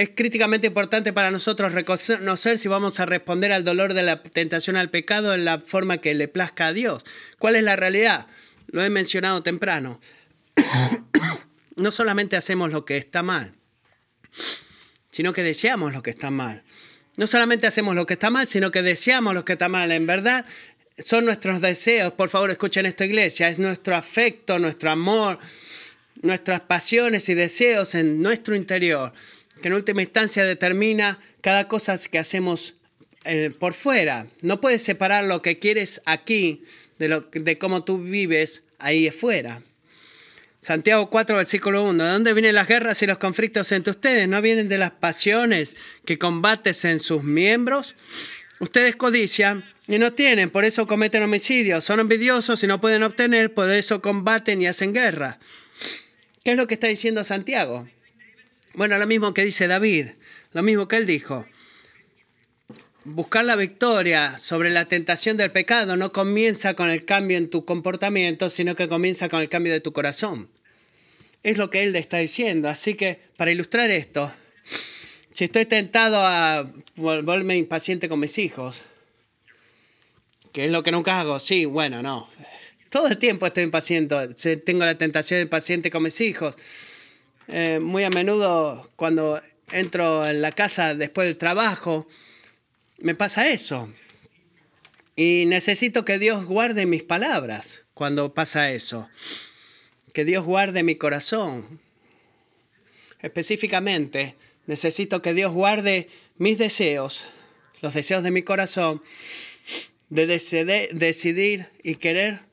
[0.00, 4.76] es críticamente importante para nosotros reconocer si vamos a responder al dolor de la tentación
[4.76, 7.04] al pecado en la forma que le plazca a Dios.
[7.38, 8.26] ¿Cuál es la realidad?
[8.68, 10.00] Lo he mencionado temprano.
[11.76, 13.54] No solamente hacemos lo que está mal,
[15.10, 16.62] sino que deseamos lo que está mal.
[17.16, 19.90] No solamente hacemos lo que está mal, sino que deseamos lo que está mal.
[19.90, 20.44] En verdad,
[20.98, 22.12] son nuestros deseos.
[22.12, 23.48] Por favor, escuchen esto, iglesia.
[23.48, 25.38] Es nuestro afecto, nuestro amor,
[26.20, 29.14] nuestras pasiones y deseos en nuestro interior,
[29.60, 32.76] que en última instancia determina cada cosa que hacemos
[33.24, 34.26] eh, por fuera.
[34.42, 36.64] No puedes separar lo que quieres aquí
[36.98, 39.62] de, lo, de cómo tú vives ahí afuera.
[40.60, 42.04] Santiago 4, versículo 1.
[42.04, 44.28] ¿De dónde vienen las guerras y los conflictos entre ustedes?
[44.28, 47.94] ¿No vienen de las pasiones que combates en sus miembros?
[48.58, 51.82] Ustedes codician y no tienen, por eso cometen homicidios.
[51.82, 55.38] Son envidiosos y no pueden obtener, por eso combaten y hacen guerra.
[56.44, 57.88] ¿Qué es lo que está diciendo Santiago?
[58.74, 60.06] Bueno, lo mismo que dice David,
[60.52, 61.46] lo mismo que él dijo.
[63.04, 67.64] Buscar la victoria sobre la tentación del pecado no comienza con el cambio en tu
[67.64, 70.50] comportamiento, sino que comienza con el cambio de tu corazón.
[71.42, 72.68] Es lo que él le está diciendo.
[72.68, 74.32] Así que, para ilustrar esto,
[75.32, 78.82] si estoy tentado a volverme impaciente con mis hijos,
[80.52, 82.28] que es lo que nunca hago, sí, bueno, no.
[82.90, 84.14] Todo el tiempo estoy impaciente,
[84.64, 86.54] tengo la tentación de impaciente con mis hijos.
[87.52, 89.40] Eh, muy a menudo cuando
[89.72, 92.06] entro en la casa después del trabajo,
[92.98, 93.92] me pasa eso.
[95.16, 99.08] Y necesito que Dios guarde mis palabras cuando pasa eso.
[100.14, 101.80] Que Dios guarde mi corazón.
[103.20, 104.36] Específicamente,
[104.66, 107.26] necesito que Dios guarde mis deseos,
[107.82, 109.02] los deseos de mi corazón,
[110.08, 112.49] de decidir y querer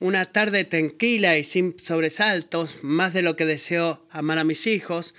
[0.00, 5.14] una tarde tranquila y sin sobresaltos, más de lo que deseo amar a mis hijos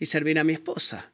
[0.00, 1.12] y servir a mi esposa.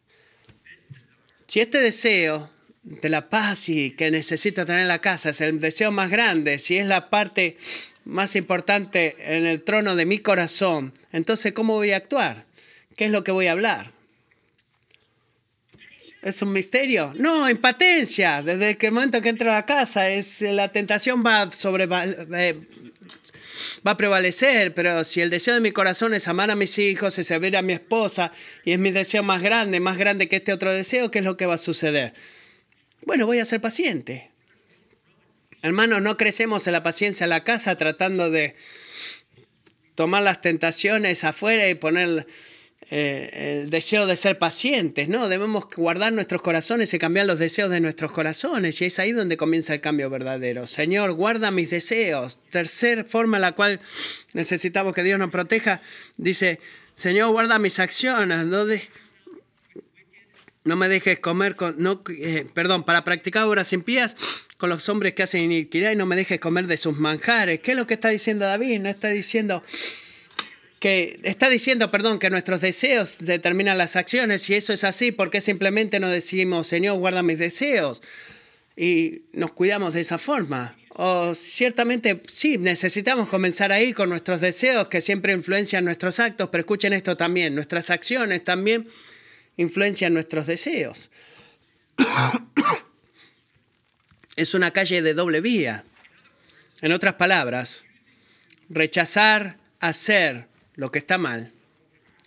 [1.49, 2.51] Si este deseo
[2.85, 6.59] de la paz y que necesito tener en la casa, es el deseo más grande,
[6.59, 7.57] si es la parte
[8.05, 12.47] más importante en el trono de mi corazón, entonces ¿cómo voy a actuar?
[12.97, 13.93] ¿Qué es lo que voy a hablar?
[16.23, 17.15] ¿Es un misterio?
[17.17, 18.43] No, impotencia.
[18.43, 21.89] Desde el momento que entro a la casa, es, la tentación va, sobre,
[22.35, 22.61] eh,
[23.87, 27.19] va a prevalecer, pero si el deseo de mi corazón es amar a mis hijos,
[27.19, 28.33] es servir a mi esposa,
[28.65, 31.37] y es mi deseo más grande, más grande que este otro deseo, ¿qué es lo
[31.37, 32.13] que va a suceder?
[33.03, 34.31] Bueno, voy a ser paciente.
[35.63, 38.57] Hermanos, no crecemos en la paciencia en la casa tratando de
[39.95, 42.27] tomar las tentaciones afuera y poner
[42.93, 45.09] eh, el deseo de ser pacientes.
[45.09, 48.81] No, debemos guardar nuestros corazones y cambiar los deseos de nuestros corazones.
[48.83, 50.67] Y es ahí donde comienza el cambio verdadero.
[50.67, 52.41] Señor, guarda mis deseos.
[52.51, 53.81] Tercer forma en la cual
[54.33, 55.81] necesitamos que Dios nos proteja,
[56.17, 56.59] dice,
[56.95, 58.45] Señor, guarda mis acciones.
[58.47, 58.83] No de,
[60.65, 64.17] no me dejes comer con, no, eh, perdón, para practicar obras impías
[64.57, 67.61] con los hombres que hacen iniquidad y no me dejes comer de sus manjares.
[67.61, 68.81] ¿Qué es lo que está diciendo David?
[68.81, 69.63] No está diciendo
[70.81, 75.41] que está diciendo, perdón, que nuestros deseos determinan las acciones y eso es así porque
[75.41, 78.03] simplemente no decimos, Señor, guarda mis deseos
[78.77, 80.77] y nos cuidamos de esa forma.
[80.89, 86.63] O ciertamente sí, necesitamos comenzar ahí con nuestros deseos que siempre influencian nuestros actos, pero
[86.63, 88.89] escuchen esto también, nuestras acciones también
[89.59, 91.11] influencia nuestros deseos.
[94.37, 95.85] es una calle de doble vía.
[96.81, 97.85] En otras palabras,
[98.71, 100.50] rechazar hacer
[100.81, 101.53] lo que está mal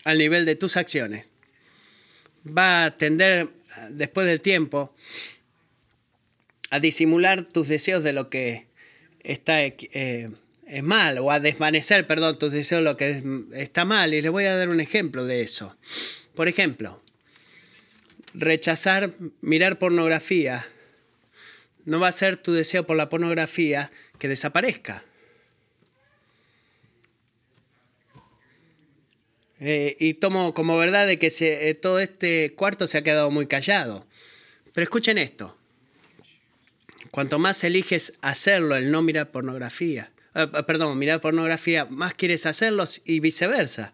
[0.03, 1.27] al nivel de tus acciones
[2.45, 3.49] va a tender
[3.89, 4.93] después del tiempo
[6.69, 8.67] a disimular tus deseos de lo que
[9.23, 10.29] está eh,
[10.67, 14.31] es mal o a desvanecer, perdón, tus deseos de lo que está mal y les
[14.31, 15.75] voy a dar un ejemplo de eso.
[16.35, 17.01] Por ejemplo,
[18.35, 20.63] rechazar mirar pornografía,
[21.85, 25.03] no va a ser tu deseo por la pornografía que desaparezca.
[29.65, 33.47] Eh, y tomo como verdad de que eh, todo este cuarto se ha quedado muy
[33.47, 34.05] callado.
[34.73, 35.57] Pero escuchen esto.
[37.11, 42.83] Cuanto más eliges hacerlo, el no mirar pornografía, eh, perdón, mirar pornografía, más quieres hacerlo
[43.05, 43.93] y viceversa.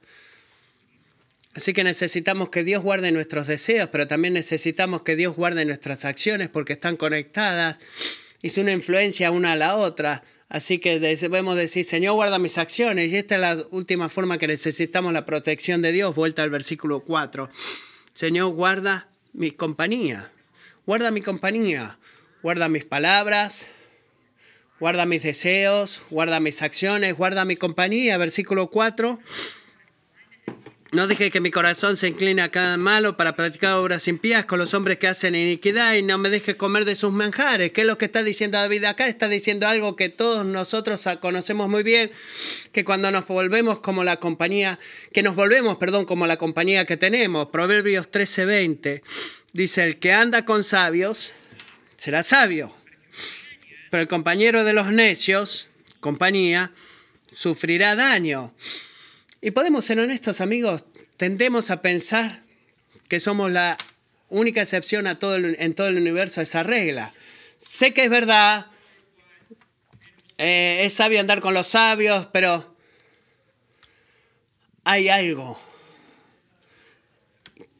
[1.53, 6.03] Así que necesitamos que Dios guarde nuestros deseos, pero también necesitamos que Dios guarde nuestras
[6.03, 7.77] acciones porque están conectadas
[8.41, 10.23] y es una influencia una a la otra.
[10.49, 13.12] Así que debemos decir, Señor, guarda mis acciones.
[13.12, 16.15] Y esta es la última forma que necesitamos la protección de Dios.
[16.15, 17.49] Vuelta al versículo 4.
[18.13, 20.31] Señor, guarda mi compañía.
[20.88, 21.99] Guarda mi compañía.
[22.41, 23.69] Guarda mis palabras.
[24.79, 26.01] Guarda mis deseos.
[26.09, 27.15] Guarda mis acciones.
[27.15, 28.17] Guarda mi compañía.
[28.17, 29.19] Versículo 4.
[30.91, 34.58] No dije que mi corazón se incline a cada malo para practicar obras impías con
[34.58, 37.69] los hombres que hacen iniquidad y no me deje comer de sus manjares.
[37.69, 39.06] ¿Qué es lo que está diciendo David acá?
[39.06, 42.10] Está diciendo algo que todos nosotros conocemos muy bien,
[42.71, 44.80] que cuando nos volvemos como la compañía,
[45.13, 47.49] que nos volvemos, perdón, como la compañía que tenemos.
[47.49, 49.04] Proverbios 13:20
[49.54, 51.34] dice, el que anda con sabios
[51.97, 52.73] será sabio,
[53.91, 55.67] pero el compañero de los necios,
[55.99, 56.71] compañía,
[57.32, 58.56] sufrirá daño.
[59.41, 62.43] Y podemos ser honestos, amigos, tendemos a pensar
[63.08, 63.78] que somos la
[64.30, 67.13] única excepción a todo en todo el universo a esa regla.
[67.58, 68.67] Sé que es verdad,
[70.38, 72.75] eh, es sabio andar con los sabios, pero
[74.84, 75.58] hay algo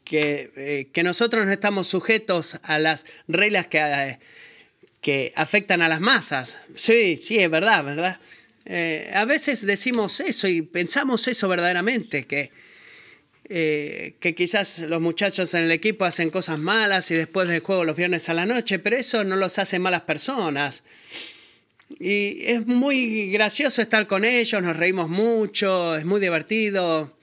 [0.04, 4.18] que, eh, que nosotros no estamos sujetos a las reglas que, eh,
[5.02, 6.58] que afectan a las masas.
[6.74, 8.18] Sí, sí, es verdad, ¿verdad?
[8.66, 12.50] Eh, a veces decimos eso y pensamos eso verdaderamente, que,
[13.48, 17.84] eh, que quizás los muchachos en el equipo hacen cosas malas y después del juego
[17.84, 20.84] los viernes a la noche, pero eso no los hace malas personas.
[21.98, 27.16] Y es muy gracioso estar con ellos, nos reímos mucho, es muy divertido.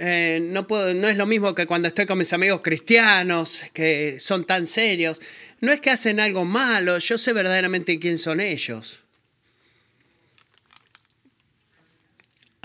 [0.00, 4.18] Eh, no, puedo, no es lo mismo que cuando estoy con mis amigos cristianos, que
[4.20, 5.20] son tan serios.
[5.60, 9.04] No es que hacen algo malo, yo sé verdaderamente quién son ellos.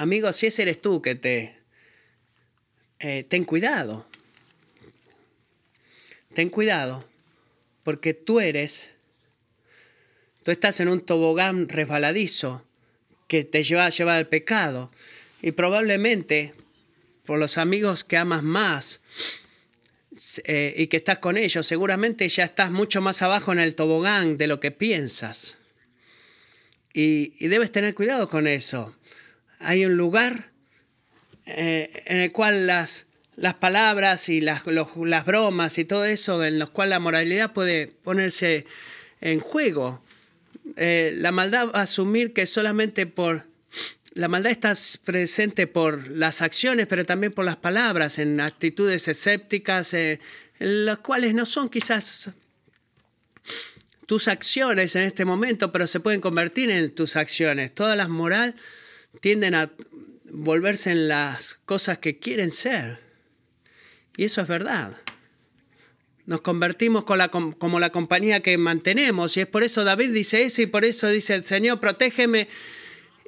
[0.04, 1.56] Amigo, si ese eres tú que te...
[3.00, 4.06] Eh, ten cuidado.
[6.34, 7.08] Ten cuidado,
[7.84, 8.92] porque tú eres...
[10.44, 12.68] Tú estás en un tobogán resbaladizo
[13.30, 14.92] que te lleva a llevar al pecado.
[15.42, 16.54] Y probablemente
[17.26, 19.00] por los amigos que amas más
[20.44, 24.36] eh, y que estás con ellos, seguramente ya estás mucho más abajo en el tobogán
[24.38, 25.60] de lo que piensas.
[26.94, 28.94] Y, y debes tener cuidado con eso
[29.64, 30.52] hay un lugar
[31.46, 36.60] eh, en el cual las, las palabras y las, las bromas y todo eso, en
[36.60, 38.66] los cuales la moralidad puede ponerse
[39.22, 40.04] en juego.
[40.76, 43.46] Eh, la maldad va a asumir que solamente por...
[44.16, 44.74] La maldad está
[45.04, 50.20] presente por las acciones, pero también por las palabras, en actitudes escépticas, eh,
[50.60, 52.30] en las cuales no son quizás
[54.06, 57.74] tus acciones en este momento, pero se pueden convertir en tus acciones.
[57.74, 58.56] Todas las moral
[59.22, 59.72] tienden a
[60.32, 63.00] volverse en las cosas que quieren ser.
[64.18, 64.98] Y eso es verdad.
[66.26, 69.36] Nos convertimos con la, como la compañía que mantenemos.
[69.38, 72.48] Y es por eso David dice eso y por eso dice el Señor, protégeme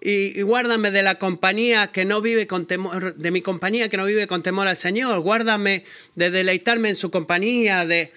[0.02, 3.98] y, y, guárdame de la compañía que no vive con temor, de mi compañía que
[3.98, 5.20] no vive con temor al Señor.
[5.20, 5.84] Guárdame
[6.16, 8.14] de deleitarme en su compañía, de,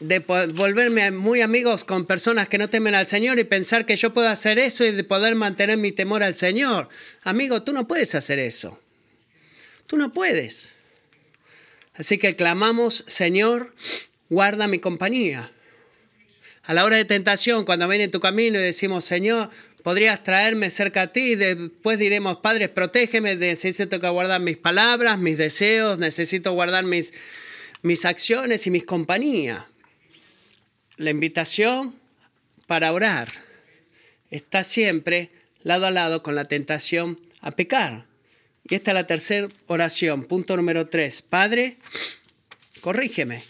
[0.00, 4.12] de volverme muy amigos con personas que no temen al Señor y pensar que yo
[4.14, 6.88] puedo hacer eso y de poder mantener mi temor al Señor.
[7.22, 8.80] Amigo, tú no puedes hacer eso.
[9.86, 10.72] Tú no puedes.
[11.94, 13.74] Así que clamamos, Señor,
[14.30, 15.52] guarda mi compañía.
[16.62, 19.50] A la hora de tentación, cuando viene tu camino y decimos, Señor,
[19.82, 25.36] podrías traerme cerca a ti, después diremos, Padre, protégeme, necesito que guardar mis palabras, mis
[25.36, 27.12] deseos, necesito guardar mis,
[27.82, 29.69] mis acciones y mis compañías
[31.00, 31.94] la invitación
[32.66, 33.32] para orar
[34.30, 35.30] está siempre
[35.62, 38.04] lado a lado con la tentación a pecar.
[38.68, 41.22] Y esta es la tercera oración, punto número tres.
[41.22, 41.78] Padre,
[42.82, 43.42] corrígeme.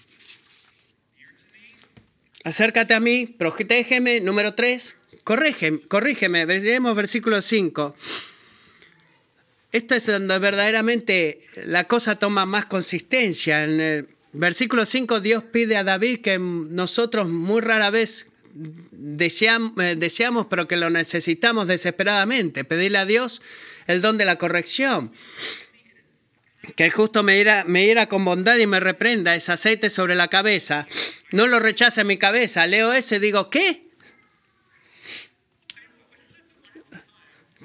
[2.44, 4.20] Acércate a mí, protégeme.
[4.20, 5.80] Número tres, corrígeme.
[5.80, 6.46] corrígeme.
[6.46, 7.96] Veremos versículo 5.
[9.72, 13.64] Esto es donde verdaderamente la cosa toma más consistencia.
[13.64, 19.96] En el Versículo 5, Dios pide a David que nosotros muy rara vez deseamos, eh,
[19.96, 22.64] deseamos, pero que lo necesitamos desesperadamente.
[22.64, 23.42] Pedirle a Dios
[23.86, 25.12] el don de la corrección.
[26.76, 30.28] Que el justo me irá, me con bondad y me reprenda ese aceite sobre la
[30.28, 30.86] cabeza.
[31.32, 32.66] No lo rechace mi cabeza.
[32.66, 33.89] Leo eso y digo, ¿qué?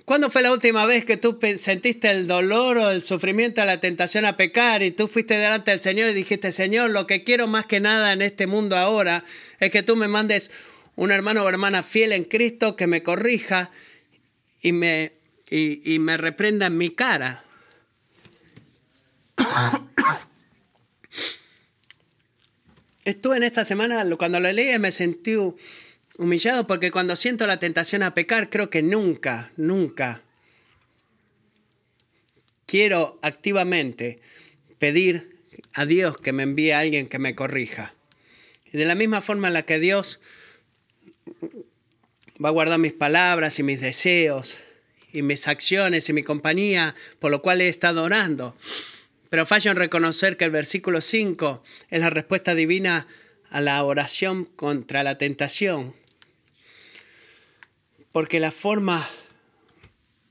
[0.05, 4.25] ¿Cuándo fue la última vez que tú sentiste el dolor o el sufrimiento, la tentación
[4.25, 7.65] a pecar y tú fuiste delante del Señor y dijiste, Señor, lo que quiero más
[7.65, 9.23] que nada en este mundo ahora
[9.59, 10.51] es que tú me mandes
[10.95, 13.71] un hermano o hermana fiel en Cristo que me corrija
[14.61, 15.13] y me,
[15.49, 17.43] y, me reprenda en mi cara?
[23.05, 25.35] Estuve en esta semana, cuando lo leí me sentí
[26.17, 30.21] Humillado porque cuando siento la tentación a pecar, creo que nunca, nunca
[32.65, 34.21] quiero activamente
[34.77, 35.35] pedir
[35.73, 37.93] a Dios que me envíe a alguien que me corrija.
[38.71, 40.19] Y de la misma forma en la que Dios
[42.43, 44.59] va a guardar mis palabras y mis deseos
[45.11, 48.55] y mis acciones y mi compañía, por lo cual he estado orando.
[49.29, 53.07] Pero fallo en reconocer que el versículo 5 es la respuesta divina
[53.49, 55.95] a la oración contra la tentación.
[58.15, 59.05] Porque la forma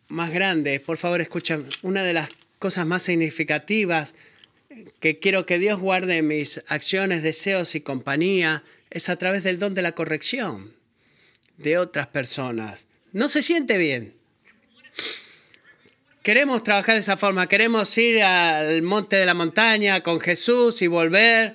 [0.08, 4.14] más grande, por favor escuchen, una de las cosas más significativas
[5.00, 9.74] que quiero que Dios guarde mis acciones, deseos y compañía es a través del don
[9.74, 10.72] de la corrección
[11.58, 12.86] de otras personas.
[13.12, 14.14] No se siente bien.
[16.22, 20.86] Queremos trabajar de esa forma, queremos ir al monte de la montaña con Jesús y
[20.86, 21.54] volver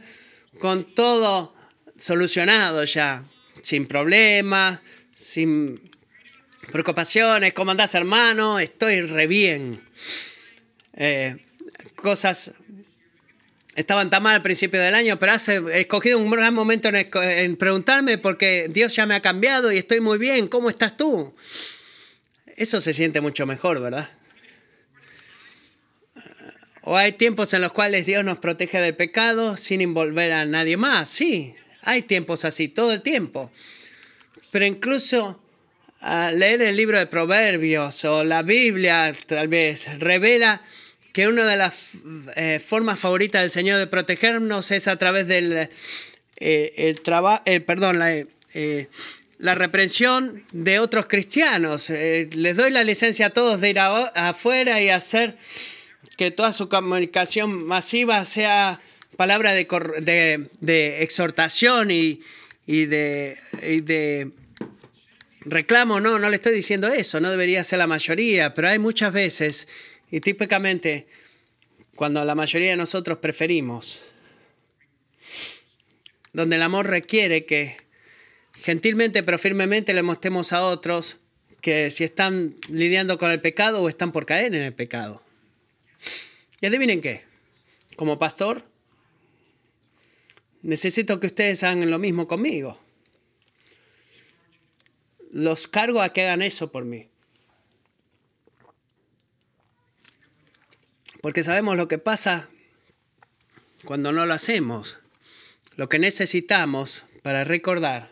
[0.59, 1.55] con todo
[1.97, 3.25] solucionado ya,
[3.63, 4.79] sin problemas,
[5.15, 5.88] sin
[6.69, 7.53] preocupaciones.
[7.53, 8.59] ¿Cómo andás, hermano?
[8.59, 9.81] Estoy re bien.
[10.93, 11.37] Eh,
[11.95, 12.53] cosas
[13.75, 18.17] estaban tan mal al principio del año, pero has escogido un gran momento en, preguntarme
[18.17, 20.47] porque Dios ya me ha cambiado y estoy muy bien.
[20.47, 21.33] ¿Cómo estás tú?
[22.57, 24.09] Eso se siente mucho mejor, ¿verdad?
[26.81, 30.75] O hay tiempos en los cuales Dios nos protege del pecado sin envolver a nadie
[30.75, 31.07] más.
[31.09, 33.51] Sí, hay tiempos así, todo el tiempo.
[34.51, 35.41] Pero incluso
[36.01, 40.61] leer el libro de Proverbios o la Biblia tal vez revela
[41.13, 41.73] que una de las
[42.35, 45.69] eh, formas favoritas del Señor de protegernos es a través del
[46.37, 47.01] eh, el
[47.45, 48.15] el, perdón, la,
[48.53, 48.87] eh,
[49.37, 51.89] la, reprensión de otros cristianos.
[51.89, 55.35] les doy la licencia a todos de ir afuera y hacer
[56.15, 58.79] que toda su comunicación masiva sea
[59.17, 59.67] palabra de,
[60.01, 62.21] de, de exhortación y,
[62.65, 64.31] y, de, y de
[65.49, 65.99] reclamo.
[65.99, 69.67] No, no le estoy diciendo eso, no debería ser la mayoría, pero hay muchas veces
[70.11, 71.07] y típicamente,
[71.95, 74.01] cuando la mayoría de nosotros preferimos,
[76.33, 77.77] donde el amor requiere que
[78.59, 81.17] gentilmente pero firmemente le mostremos a otros
[81.61, 85.21] que si están lidiando con el pecado o están por caer en el pecado.
[86.61, 87.23] Y adivinen qué,
[87.95, 88.63] como pastor,
[90.61, 92.79] necesito que ustedes hagan lo mismo conmigo.
[95.31, 97.07] Los cargo a que hagan eso por mí.
[101.21, 102.49] Porque sabemos lo que pasa
[103.85, 104.97] cuando no lo hacemos,
[105.75, 108.09] lo que necesitamos para recordar.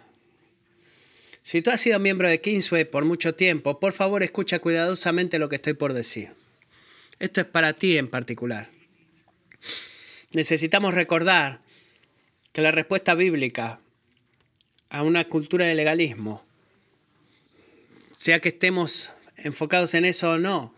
[1.42, 5.48] Si tú has sido miembro de Kingsway por mucho tiempo, por favor escucha cuidadosamente lo
[5.48, 6.32] que estoy por decir.
[7.20, 8.70] Esto es para ti en particular.
[10.34, 11.62] Necesitamos recordar
[12.52, 13.80] que la respuesta bíblica
[14.90, 16.46] a una cultura de legalismo,
[18.28, 20.76] sea que estemos enfocados en eso o no,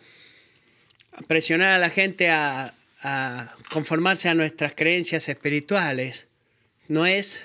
[1.27, 2.75] presionar a la gente a,
[3.71, 6.27] conformarse a nuestras creencias espirituales
[6.87, 7.43] no es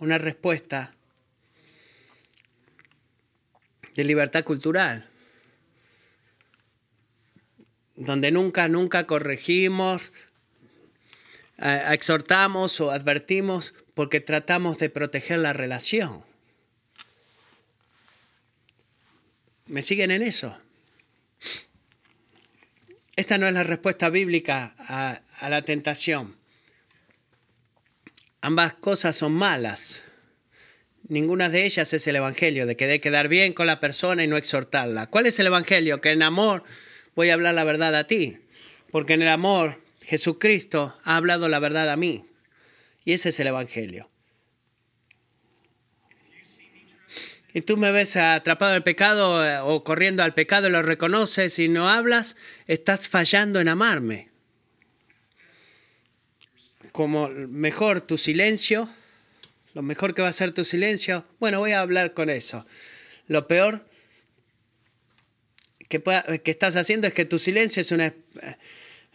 [0.00, 0.96] una respuesta
[3.94, 5.08] de libertad cultural,
[7.94, 10.10] donde nunca, nunca corregimos,
[11.56, 16.28] exhortamos o advertimos porque tratamos de proteger la relación.
[19.70, 20.58] ¿Me siguen en eso?
[23.14, 26.36] Esta no es la respuesta bíblica a, la tentación.
[28.40, 30.02] Ambas cosas son malas.
[31.06, 34.26] Ninguna de ellas es el Evangelio, de que de quedar bien con la persona y
[34.26, 35.06] no exhortarla.
[35.06, 36.00] ¿Cuál es el Evangelio?
[36.00, 36.64] Que en amor
[37.14, 38.40] voy a hablar la verdad a ti.
[38.90, 42.24] Porque en el amor Jesucristo ha hablado la verdad a mí.
[43.04, 44.10] Y ese es el Evangelio.
[47.52, 50.82] Y tú me ves atrapado en el pecado eh, o corriendo al pecado y lo
[50.82, 52.36] reconoces y no hablas,
[52.66, 54.28] estás fallando en amarme.
[56.92, 58.88] Como mejor tu silencio,
[59.74, 62.66] lo mejor que va a ser tu silencio, bueno, voy a hablar con eso.
[63.26, 63.86] Lo peor
[65.88, 66.02] que,
[66.42, 68.14] que estás haciendo es que tu silencio es una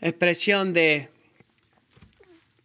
[0.02, 1.10] expresión de,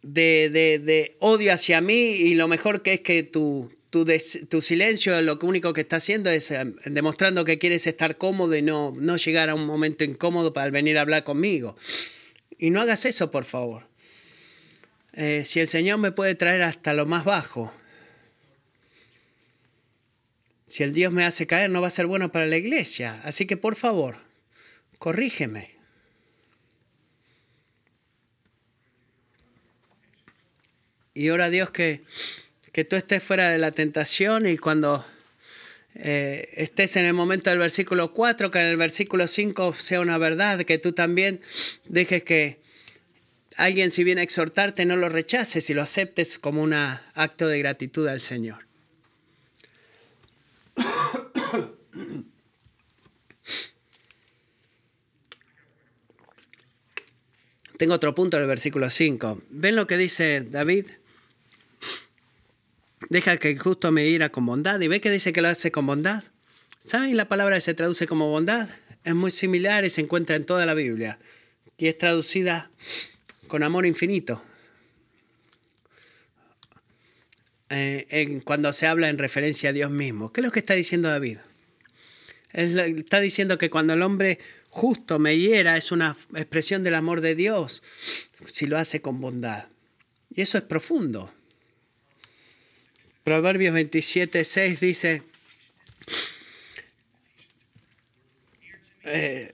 [0.01, 5.21] de, de, de odio hacia mí y lo mejor que es que tu, tu, silencio
[5.21, 9.17] lo único que está haciendo es eh, demostrando que quieres estar cómodo y no, no
[9.17, 11.75] llegar a un momento incómodo para venir a hablar conmigo.
[12.57, 13.87] Y no hagas eso, por favor.
[15.13, 17.73] Eh, si el Señor me puede traer hasta lo más bajo,
[20.67, 23.19] si el Dios me hace caer, no va a ser bueno para la iglesia.
[23.25, 24.19] Así que, por favor,
[24.99, 25.69] corrígeme.
[31.13, 32.05] Y ora a Dios que
[32.71, 35.05] que tú estés fuera de la tentación y cuando
[35.95, 40.17] eh, estés en el momento del versículo 4, que en el versículo 5 sea una
[40.17, 41.41] verdad, que tú también
[41.85, 42.61] dejes que
[43.57, 47.59] alguien si viene a exhortarte no lo rechaces y lo aceptes como un acto de
[47.59, 48.65] gratitud al Señor.
[57.77, 59.41] Tengo otro punto en el versículo 5.
[59.49, 60.85] ¿Ven lo que dice David?
[63.09, 64.79] Deja que el justo me ira con bondad.
[64.79, 66.23] ¿Y ve que dice que lo hace con bondad?
[66.79, 68.69] ¿Saben la palabra que se traduce como bondad?
[69.03, 71.19] Es muy similar y se encuentra en toda la Biblia.
[71.77, 72.71] Y es traducida
[73.47, 74.41] con amor infinito.
[77.69, 80.31] Eh, en, cuando se habla en referencia a Dios mismo.
[80.31, 81.37] ¿Qué es lo que está diciendo David?
[82.53, 84.39] Está diciendo que cuando el hombre
[84.69, 87.81] justo me hiera es una expresión del amor de Dios
[88.45, 89.67] si lo hace con bondad.
[90.29, 91.33] Y eso es profundo.
[93.23, 95.23] Proverbios 27, 6 dice,
[99.03, 99.53] eh,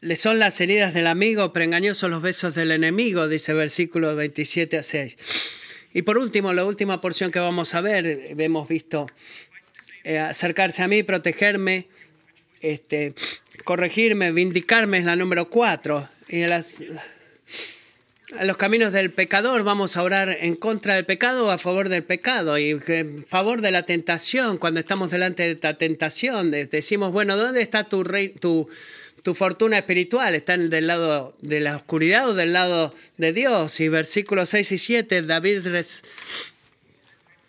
[0.00, 4.78] le son las heridas del amigo, pero engañosos los besos del enemigo, dice versículo 27
[4.78, 5.16] a 6.
[5.94, 9.06] Y por último, la última porción que vamos a ver, hemos visto
[10.04, 11.86] eh, acercarse a mí, protegerme,
[12.60, 13.14] este,
[13.64, 16.08] corregirme, vindicarme es la número cuatro.
[16.28, 16.50] Y en,
[18.40, 22.02] los caminos del pecador vamos a orar en contra del pecado o a favor del
[22.02, 22.58] pecado.
[22.58, 27.62] Y en favor de la tentación, cuando estamos delante de la tentación, decimos, bueno, ¿dónde
[27.62, 28.68] está tu, rey, tu,
[29.22, 30.34] tu fortuna espiritual?
[30.34, 33.80] ¿Está del lado de la oscuridad o del lado de Dios?
[33.80, 35.66] Y versículos 6 y 7, David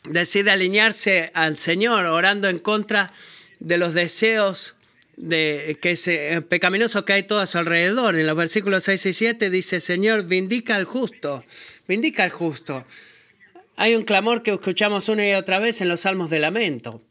[0.04, 3.12] decide alinearse al Señor orando en contra
[3.60, 4.76] de los deseos
[5.16, 8.16] de que es eh, pecaminoso que hay todo a su alrededor.
[8.16, 11.44] En los versículos 6 y 7 dice, Señor, vindica al justo,
[11.88, 12.86] vindica al justo.
[13.76, 17.02] Hay un clamor que escuchamos una y otra vez en los salmos de lamento.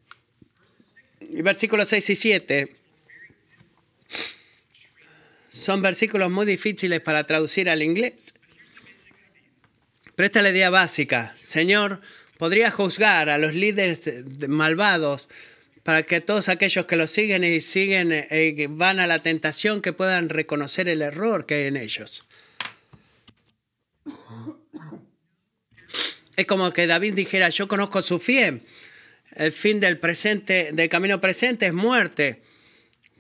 [1.31, 2.77] Versículos 6 y 7
[5.49, 8.35] son versículos muy difíciles para traducir al inglés.
[10.17, 11.35] Pero esta es la idea básica.
[11.37, 12.01] Señor,
[12.39, 14.01] podría juzgar a los líderes
[14.49, 15.29] malvados
[15.83, 19.83] para que todos aquellos que lo siguen y siguen eh, eh, van a la tentación
[19.83, 22.25] que puedan reconocer el error que hay en ellos.
[26.37, 28.63] Es como que David dijera, yo conozco su fin.
[29.35, 32.43] El fin del presente, del camino presente es muerte.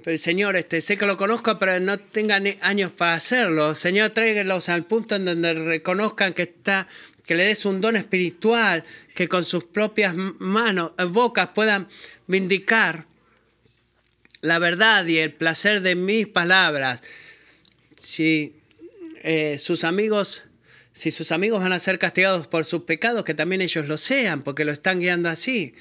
[0.02, 3.74] Pero Señor, este, sé que lo conozco, pero no tengan años para hacerlo.
[3.74, 6.88] Señor, tráiganlos al punto en donde reconozcan que está
[7.24, 8.84] que le des un don espiritual,
[9.14, 11.88] que con sus propias manos, eh, bocas puedan
[12.32, 13.06] vindicar
[14.40, 17.00] la verdad y el placer de mis palabras.
[17.96, 18.56] Si
[19.22, 20.42] eh, sus amigos,
[20.92, 24.42] si sus amigos van a ser castigados por sus pecados, que también ellos lo sean,
[24.42, 25.74] porque lo están guiando así.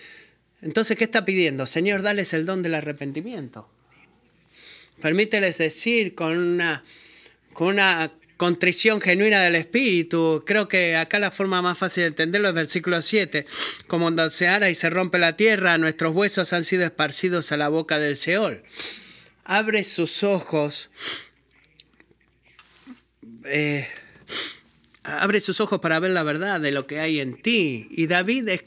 [0.62, 1.66] Entonces, ¿qué está pidiendo?
[1.66, 3.68] Señor, dales el don del arrepentimiento.
[5.02, 6.84] Permíteles decir con una,
[7.54, 8.12] con una
[8.42, 10.44] contrición genuina del espíritu.
[10.48, 13.46] Creo que acá la forma más fácil de entenderlo es versículo 7.
[13.86, 17.58] Como cuando se ara y se rompe la tierra, nuestros huesos han sido esparcidos a
[17.58, 18.64] la boca del Seol.
[19.44, 20.90] Abre sus ojos.
[23.46, 23.88] Eh,
[25.04, 27.86] abre sus ojos para ver la verdad de lo que hay en ti.
[27.92, 28.64] Y David es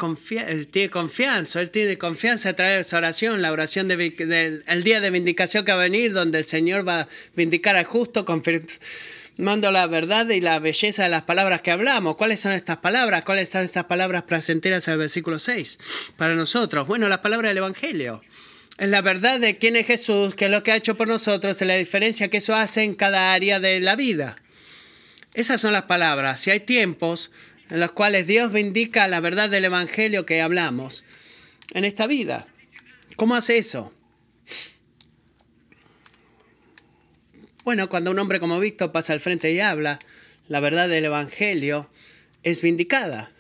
[0.70, 5.00] tiene confianza, él tiene confianza a través de su oración, la oración del el día
[5.00, 8.24] de vindicación que va a venir, donde el Señor va a vindicar al justo,
[9.36, 12.16] mando la verdad y la belleza de las palabras que hablamos.
[12.16, 13.24] ¿Cuáles son estas palabras?
[13.24, 15.78] ¿Cuáles son estas palabras placenteras del versículo 6
[16.16, 16.86] para nosotros?
[16.86, 18.22] Bueno, la palabra del Evangelio.
[18.78, 21.62] Es la verdad de quién es Jesús, qué es lo que ha hecho por nosotros,
[21.62, 24.34] es la diferencia que eso hace en cada área de la vida.
[25.34, 26.40] Esas son las palabras.
[26.40, 27.30] Si hay tiempos
[27.70, 31.04] en los cuales Dios vindica la verdad del Evangelio que hablamos
[31.72, 32.46] en esta vida.
[33.16, 33.93] ¿Cómo hace eso?
[37.64, 39.98] Bueno, cuando un hombre como Víctor pasa al frente y habla,
[40.48, 41.88] la verdad del Evangelio
[42.42, 43.32] es vindicada.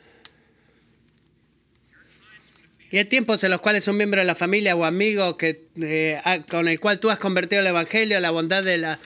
[2.90, 6.18] Y hay tiempos en los cuales un miembro de la familia o amigo que, eh,
[6.48, 8.98] con el cual tú has convertido el Evangelio, la bondad de la,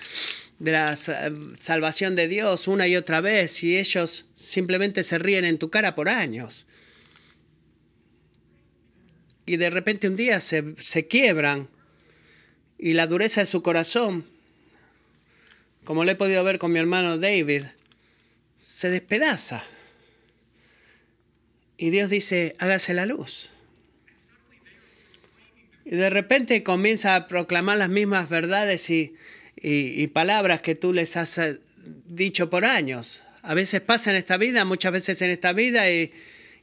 [0.61, 5.59] de la salvación de Dios una y otra vez, y ellos simplemente se ríen en
[5.59, 6.65] tu cara por años.
[9.47, 11.69] Y de repente un día se, se quiebran
[12.79, 14.38] y la dureza de su corazón
[15.89, 17.63] como lo he podido ver con mi hermano David,
[18.63, 19.65] se despedaza.
[21.79, 23.49] Y Dios dice, hágase la luz.
[25.87, 29.17] Y de repente comienza a proclamar las mismas verdades y,
[30.13, 31.59] palabras que tú les has eh,
[32.07, 33.23] dicho por años.
[33.41, 36.13] A veces pasa en esta vida, muchas veces en esta vida, y,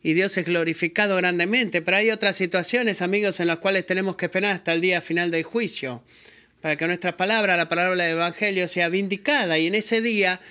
[0.04, 1.82] y Dios es glorificado grandemente.
[1.82, 5.32] Pero hay otras situaciones, amigos, en las cuales tenemos que esperar hasta el día final
[5.32, 6.04] del juicio
[6.66, 9.60] para que nuestra palabra, la palabra del Evangelio, sea vindicada.
[9.60, 10.42] Y en ese día,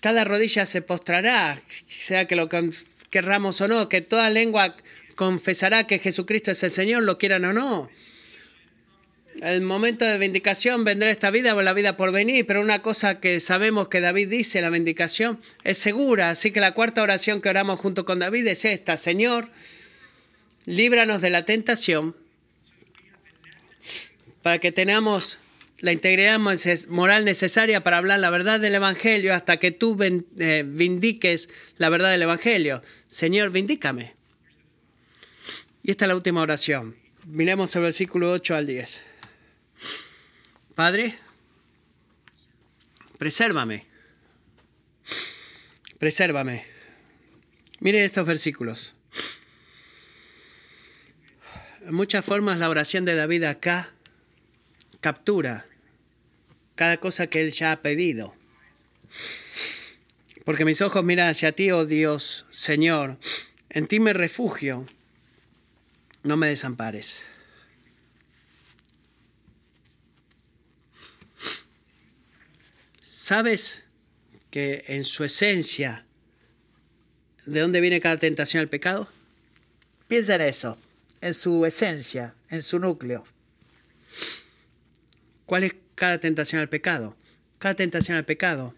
[0.00, 2.48] cada rodilla se postrará, sea que lo
[3.10, 4.74] querramos o no, que toda lengua
[5.14, 7.90] confesará que Jesucristo es el Señor, lo quieran o no.
[9.42, 13.20] El momento de vindicación vendrá esta vida o la vida por venir, pero una cosa
[13.20, 16.30] que sabemos que David dice, la vindicación es segura.
[16.30, 19.50] Así que la cuarta oración que oramos junto con David es esta, Señor,
[20.64, 22.16] líbranos de la tentación
[24.42, 25.38] para que tengamos
[25.82, 26.38] la integridad
[26.88, 32.12] moral necesaria para hablar la verdad del Evangelio hasta que tú eh, vindiques la verdad
[32.12, 32.82] del Evangelio.
[33.08, 34.14] Señor, vindícame.
[35.82, 36.96] Y esta es la última oración.
[37.24, 39.00] Miremos el versículo 8 al 10.
[40.76, 41.18] Padre,
[43.18, 43.86] presérvame.
[45.98, 46.64] Presérvame.
[47.80, 48.94] Miren estos versículos.
[51.84, 53.92] En muchas formas la oración de David acá
[55.02, 55.66] captura
[56.76, 58.34] cada cosa que Él ya ha pedido.
[60.46, 63.18] Porque mis ojos miran hacia ti, oh Dios, Señor,
[63.68, 64.86] en ti me refugio,
[66.22, 67.22] no me desampares.
[73.02, 73.84] ¿Sabes
[74.50, 76.06] que en su esencia,
[77.46, 79.10] de dónde viene cada tentación al pecado?
[80.08, 80.78] Piensa en eso,
[81.20, 83.24] en su esencia, en su núcleo.
[85.46, 87.16] ¿Cuál es cada tentación al pecado?
[87.58, 88.74] Cada tentación al pecado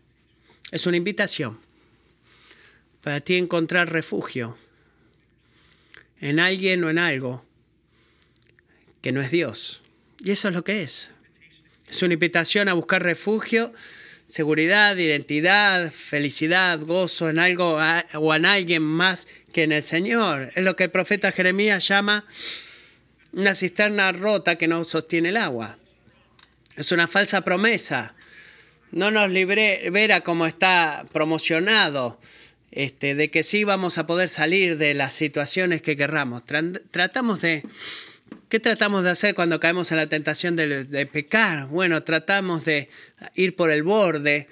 [0.73, 1.61] es una invitación
[3.01, 4.57] para ti encontrar refugio
[6.21, 7.45] en alguien o en algo
[9.03, 9.83] que no es Dios.
[10.21, 11.11] Y eso es lo que es.
[11.89, 13.73] Es una invitación a buscar refugio,
[14.27, 17.79] seguridad, identidad, felicidad, gozo en algo
[18.15, 20.51] o en alguien más que en el Señor.
[20.55, 22.25] Es lo que el profeta Jeremías llama
[23.33, 25.79] una cisterna rota que no sostiene el agua.
[26.77, 28.15] Es una falsa promesa.
[28.91, 32.21] No nos libre, verá como está promocionado
[32.73, 36.43] este, de que sí vamos a poder salir de las situaciones que querramos.
[36.91, 37.65] Tratamos de...
[38.49, 41.67] ¿Qué tratamos de hacer cuando caemos en la tentación de, pecar?
[41.69, 42.89] Bueno, tratamos de
[43.35, 44.49] ir por el borde,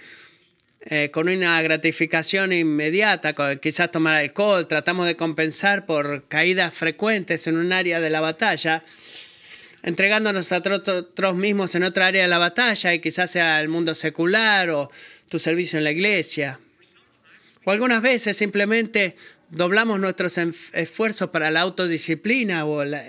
[0.80, 7.56] eh, con una gratificación inmediata, quizás tomar alcohol, tratamos de compensar por caídas frecuentes en
[7.56, 8.84] un área de la batalla
[9.82, 13.94] entregándonos a nosotros mismos en otra área de la batalla y quizás sea el mundo
[13.94, 14.90] secular o
[15.28, 16.60] tu servicio en la iglesia.
[17.64, 19.16] O algunas veces simplemente
[19.50, 23.04] doblamos nuestros esfuerzos para la autodisciplina o la,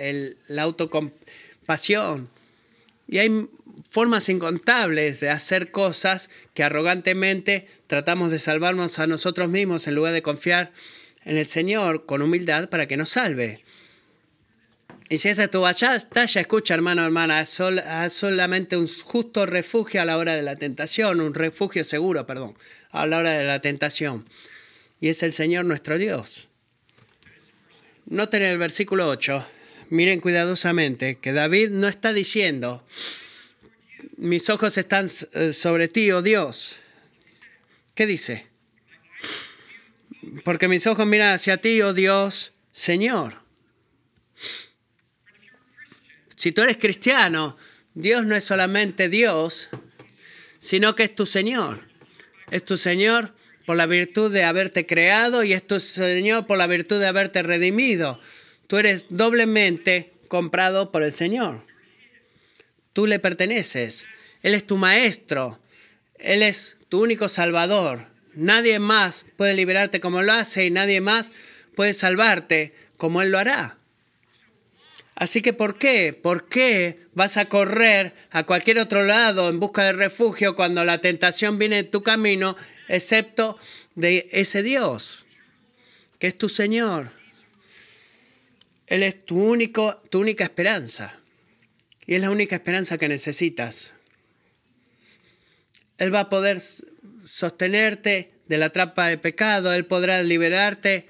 [0.47, 2.29] la autocompasión.
[3.07, 3.47] Y hay
[3.89, 10.13] formas incontables de hacer cosas que arrogantemente tratamos de salvarnos a nosotros mismos en lugar
[10.13, 10.71] de confiar
[11.25, 13.63] en el Señor con humildad para que nos salve.
[15.13, 17.61] Y si esa es tu batalla, escucha, hermano, hermana, es
[18.13, 22.57] solamente un justo refugio a la hora de la tentación, un refugio seguro, perdón,
[22.89, 24.27] a la hora de la tentación.
[24.99, 26.47] Y es el Señor nuestro Dios.
[28.07, 29.47] Noten el versículo 8,
[29.91, 32.83] miren cuidadosamente, que David no está diciendo,
[34.17, 36.77] mis ojos están eh, sobre ti, oh Dios.
[37.93, 38.47] ¿Qué dice?
[40.43, 43.42] Porque mis ojos miran hacia ti, oh Dios, Señor.
[46.43, 47.55] Si tú eres cristiano,
[47.93, 49.69] Dios no es solamente Dios,
[50.59, 51.87] sino que es tu Señor.
[52.51, 53.33] Es tu Señor
[53.65, 57.43] por la virtud de haberte creado y es tu Señor por la virtud de haberte
[57.43, 58.19] redimido.
[58.67, 61.65] Tú eres doblemente comprado por el Señor.
[62.91, 64.05] Tú le perteneces.
[64.41, 65.61] Él es tu maestro.
[66.19, 68.09] Él es tu único salvador.
[68.33, 71.31] Nadie más puede liberarte como lo hace y nadie más
[71.73, 73.77] puede salvarte como Él lo hará.
[75.15, 76.13] Así que ¿por qué?
[76.13, 81.01] ¿Por qué vas a correr a cualquier otro lado en busca de refugio cuando la
[81.01, 82.55] tentación viene en tu camino,
[82.87, 83.57] excepto
[83.95, 85.25] de ese Dios,
[86.19, 87.11] que es tu Señor?
[88.87, 91.19] Él es tu, único, tu única esperanza.
[92.05, 93.93] Y es la única esperanza que necesitas.
[95.97, 96.59] Él va a poder
[97.23, 101.07] sostenerte de la trampa de pecado, Él podrá liberarte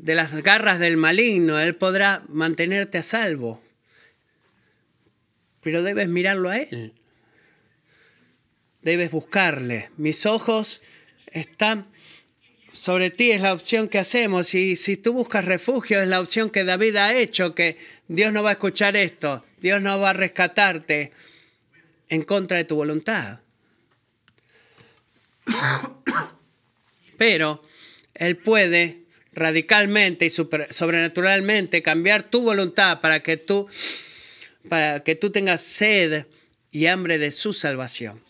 [0.00, 3.62] de las garras del maligno, Él podrá mantenerte a salvo.
[5.60, 6.94] Pero debes mirarlo a Él.
[8.80, 9.90] Debes buscarle.
[9.98, 10.80] Mis ojos
[11.26, 11.86] están
[12.72, 14.54] sobre ti, es la opción que hacemos.
[14.54, 17.76] Y si tú buscas refugio, es la opción que David ha hecho, que
[18.08, 21.12] Dios no va a escuchar esto, Dios no va a rescatarte
[22.08, 23.42] en contra de tu voluntad.
[27.18, 27.62] Pero
[28.14, 28.99] Él puede
[29.32, 33.68] radicalmente y sobrenaturalmente cambiar tu voluntad para que tú,
[34.68, 36.26] para que tú tengas sed
[36.70, 38.22] y hambre de su salvación.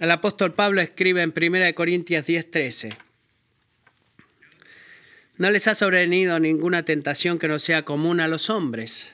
[0.00, 2.96] El apóstol Pablo escribe en 1 Corintios 10:13.
[5.36, 9.12] No les ha sobrevenido ninguna tentación que no sea común a los hombres.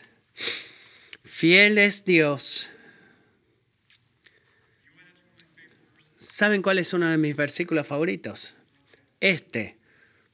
[1.25, 2.69] Fiel es Dios.
[6.17, 8.55] ¿Saben cuál es uno de mis versículos favoritos?
[9.21, 9.77] Este,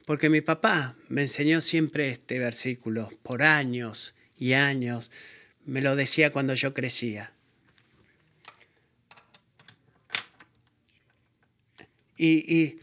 [0.06, 5.10] porque mi papá me enseñó siempre este versículo por años y años.
[5.66, 7.32] Me lo decía cuando yo crecía.
[12.16, 12.78] Y,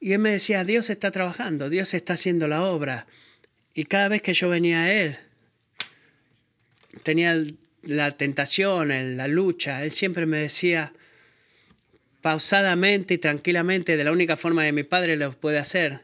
[0.00, 3.06] él me decía, Dios está trabajando, Dios está haciendo la obra.
[3.74, 5.18] Y cada vez que yo venía a Él,
[7.02, 7.36] tenía
[7.82, 10.94] la tentación, la lucha, Él siempre me decía,
[12.20, 16.03] pausadamente y tranquilamente, de la única forma que mi padre lo puede hacer,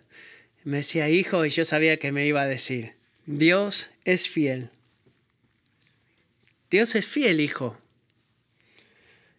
[0.65, 2.95] me decía, hijo, y yo sabía que me iba a decir,
[3.27, 4.71] Dios es fiel.
[6.71, 7.81] Dios es fiel, hijo.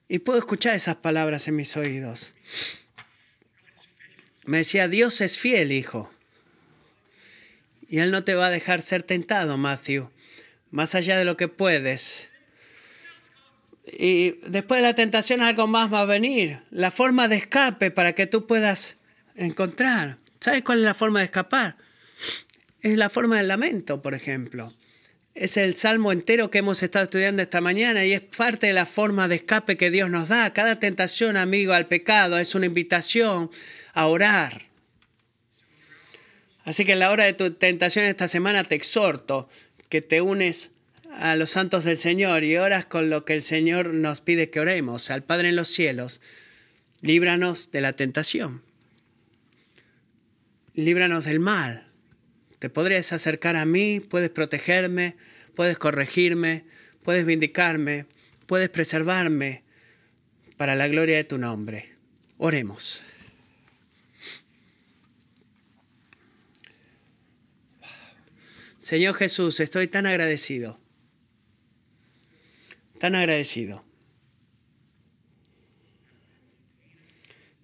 [0.07, 2.33] Y puedo escuchar esas palabras en mis oídos.
[4.45, 6.11] Me decía, Dios es fiel, hijo.
[7.87, 10.11] Y Él no te va a dejar ser tentado, Matthew,
[10.69, 12.31] más allá de lo que puedes.
[13.85, 16.61] Y después de la tentación algo más va a venir.
[16.71, 18.97] La forma de escape para que tú puedas
[19.35, 20.20] encontrar.
[20.41, 21.77] ¿Sabes cuál es la forma de escapar?
[22.81, 24.73] Es la forma del lamento, por ejemplo.
[25.35, 28.87] Es el salmo entero que hemos estado estudiando esta mañana y es parte de la
[28.87, 30.51] forma de escape que Dios nos da.
[30.51, 33.51] Cada tentación, amigo, al pecado es una invitación
[33.93, 34.63] a orar.
[36.63, 39.47] Así que en la hora de tu tentación esta semana te exhorto
[39.89, 40.71] que te unes
[41.19, 44.59] a los santos del Señor y oras con lo que el Señor nos pide que
[44.59, 45.11] oremos.
[45.11, 46.19] Al Padre en los cielos,
[47.01, 48.70] líbranos de la tentación.
[50.73, 51.91] Líbranos del mal
[52.61, 55.17] te podrías acercar a mí, puedes protegerme,
[55.55, 56.63] puedes corregirme,
[57.01, 58.05] puedes vindicarme,
[58.45, 59.63] puedes preservarme
[60.57, 61.95] para la gloria de tu nombre.
[62.37, 63.01] Oremos.
[68.77, 70.79] Señor Jesús, estoy tan agradecido,
[72.99, 73.83] tan agradecido,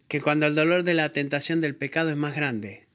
[0.08, 2.87] que cuando el dolor de la tentación del pecado es más grande,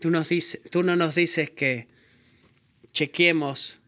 [0.00, 0.28] Tú, nos
[0.70, 1.86] tú no nos dices que
[2.92, 3.78] chequemos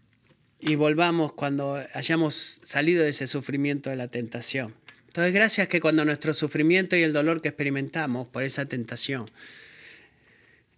[0.60, 4.74] y volvamos cuando hayamos salido de ese sufrimiento de la tentación.
[5.08, 9.26] Entonces, gracias que cuando nuestro sufrimiento y el dolor que experimentamos por esa tentación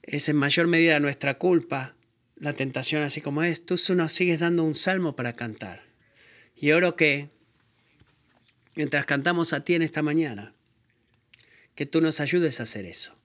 [0.02, 1.94] es en mayor medida nuestra culpa,
[2.36, 5.84] la tentación así como es, tú nos sigues dando un salmo para cantar.
[6.56, 7.30] Y oro que,
[8.74, 10.54] mientras cantamos a ti en esta mañana,
[11.74, 13.16] que tú nos ayudes a hacer eso.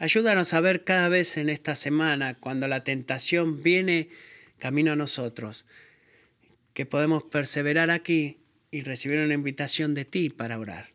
[0.00, 4.08] Ayúdanos a ver cada vez en esta semana, cuando la tentación viene
[4.58, 5.66] camino a nosotros,
[6.72, 8.38] que podemos perseverar aquí
[8.70, 10.88] y recibir una invitación de ti para orar.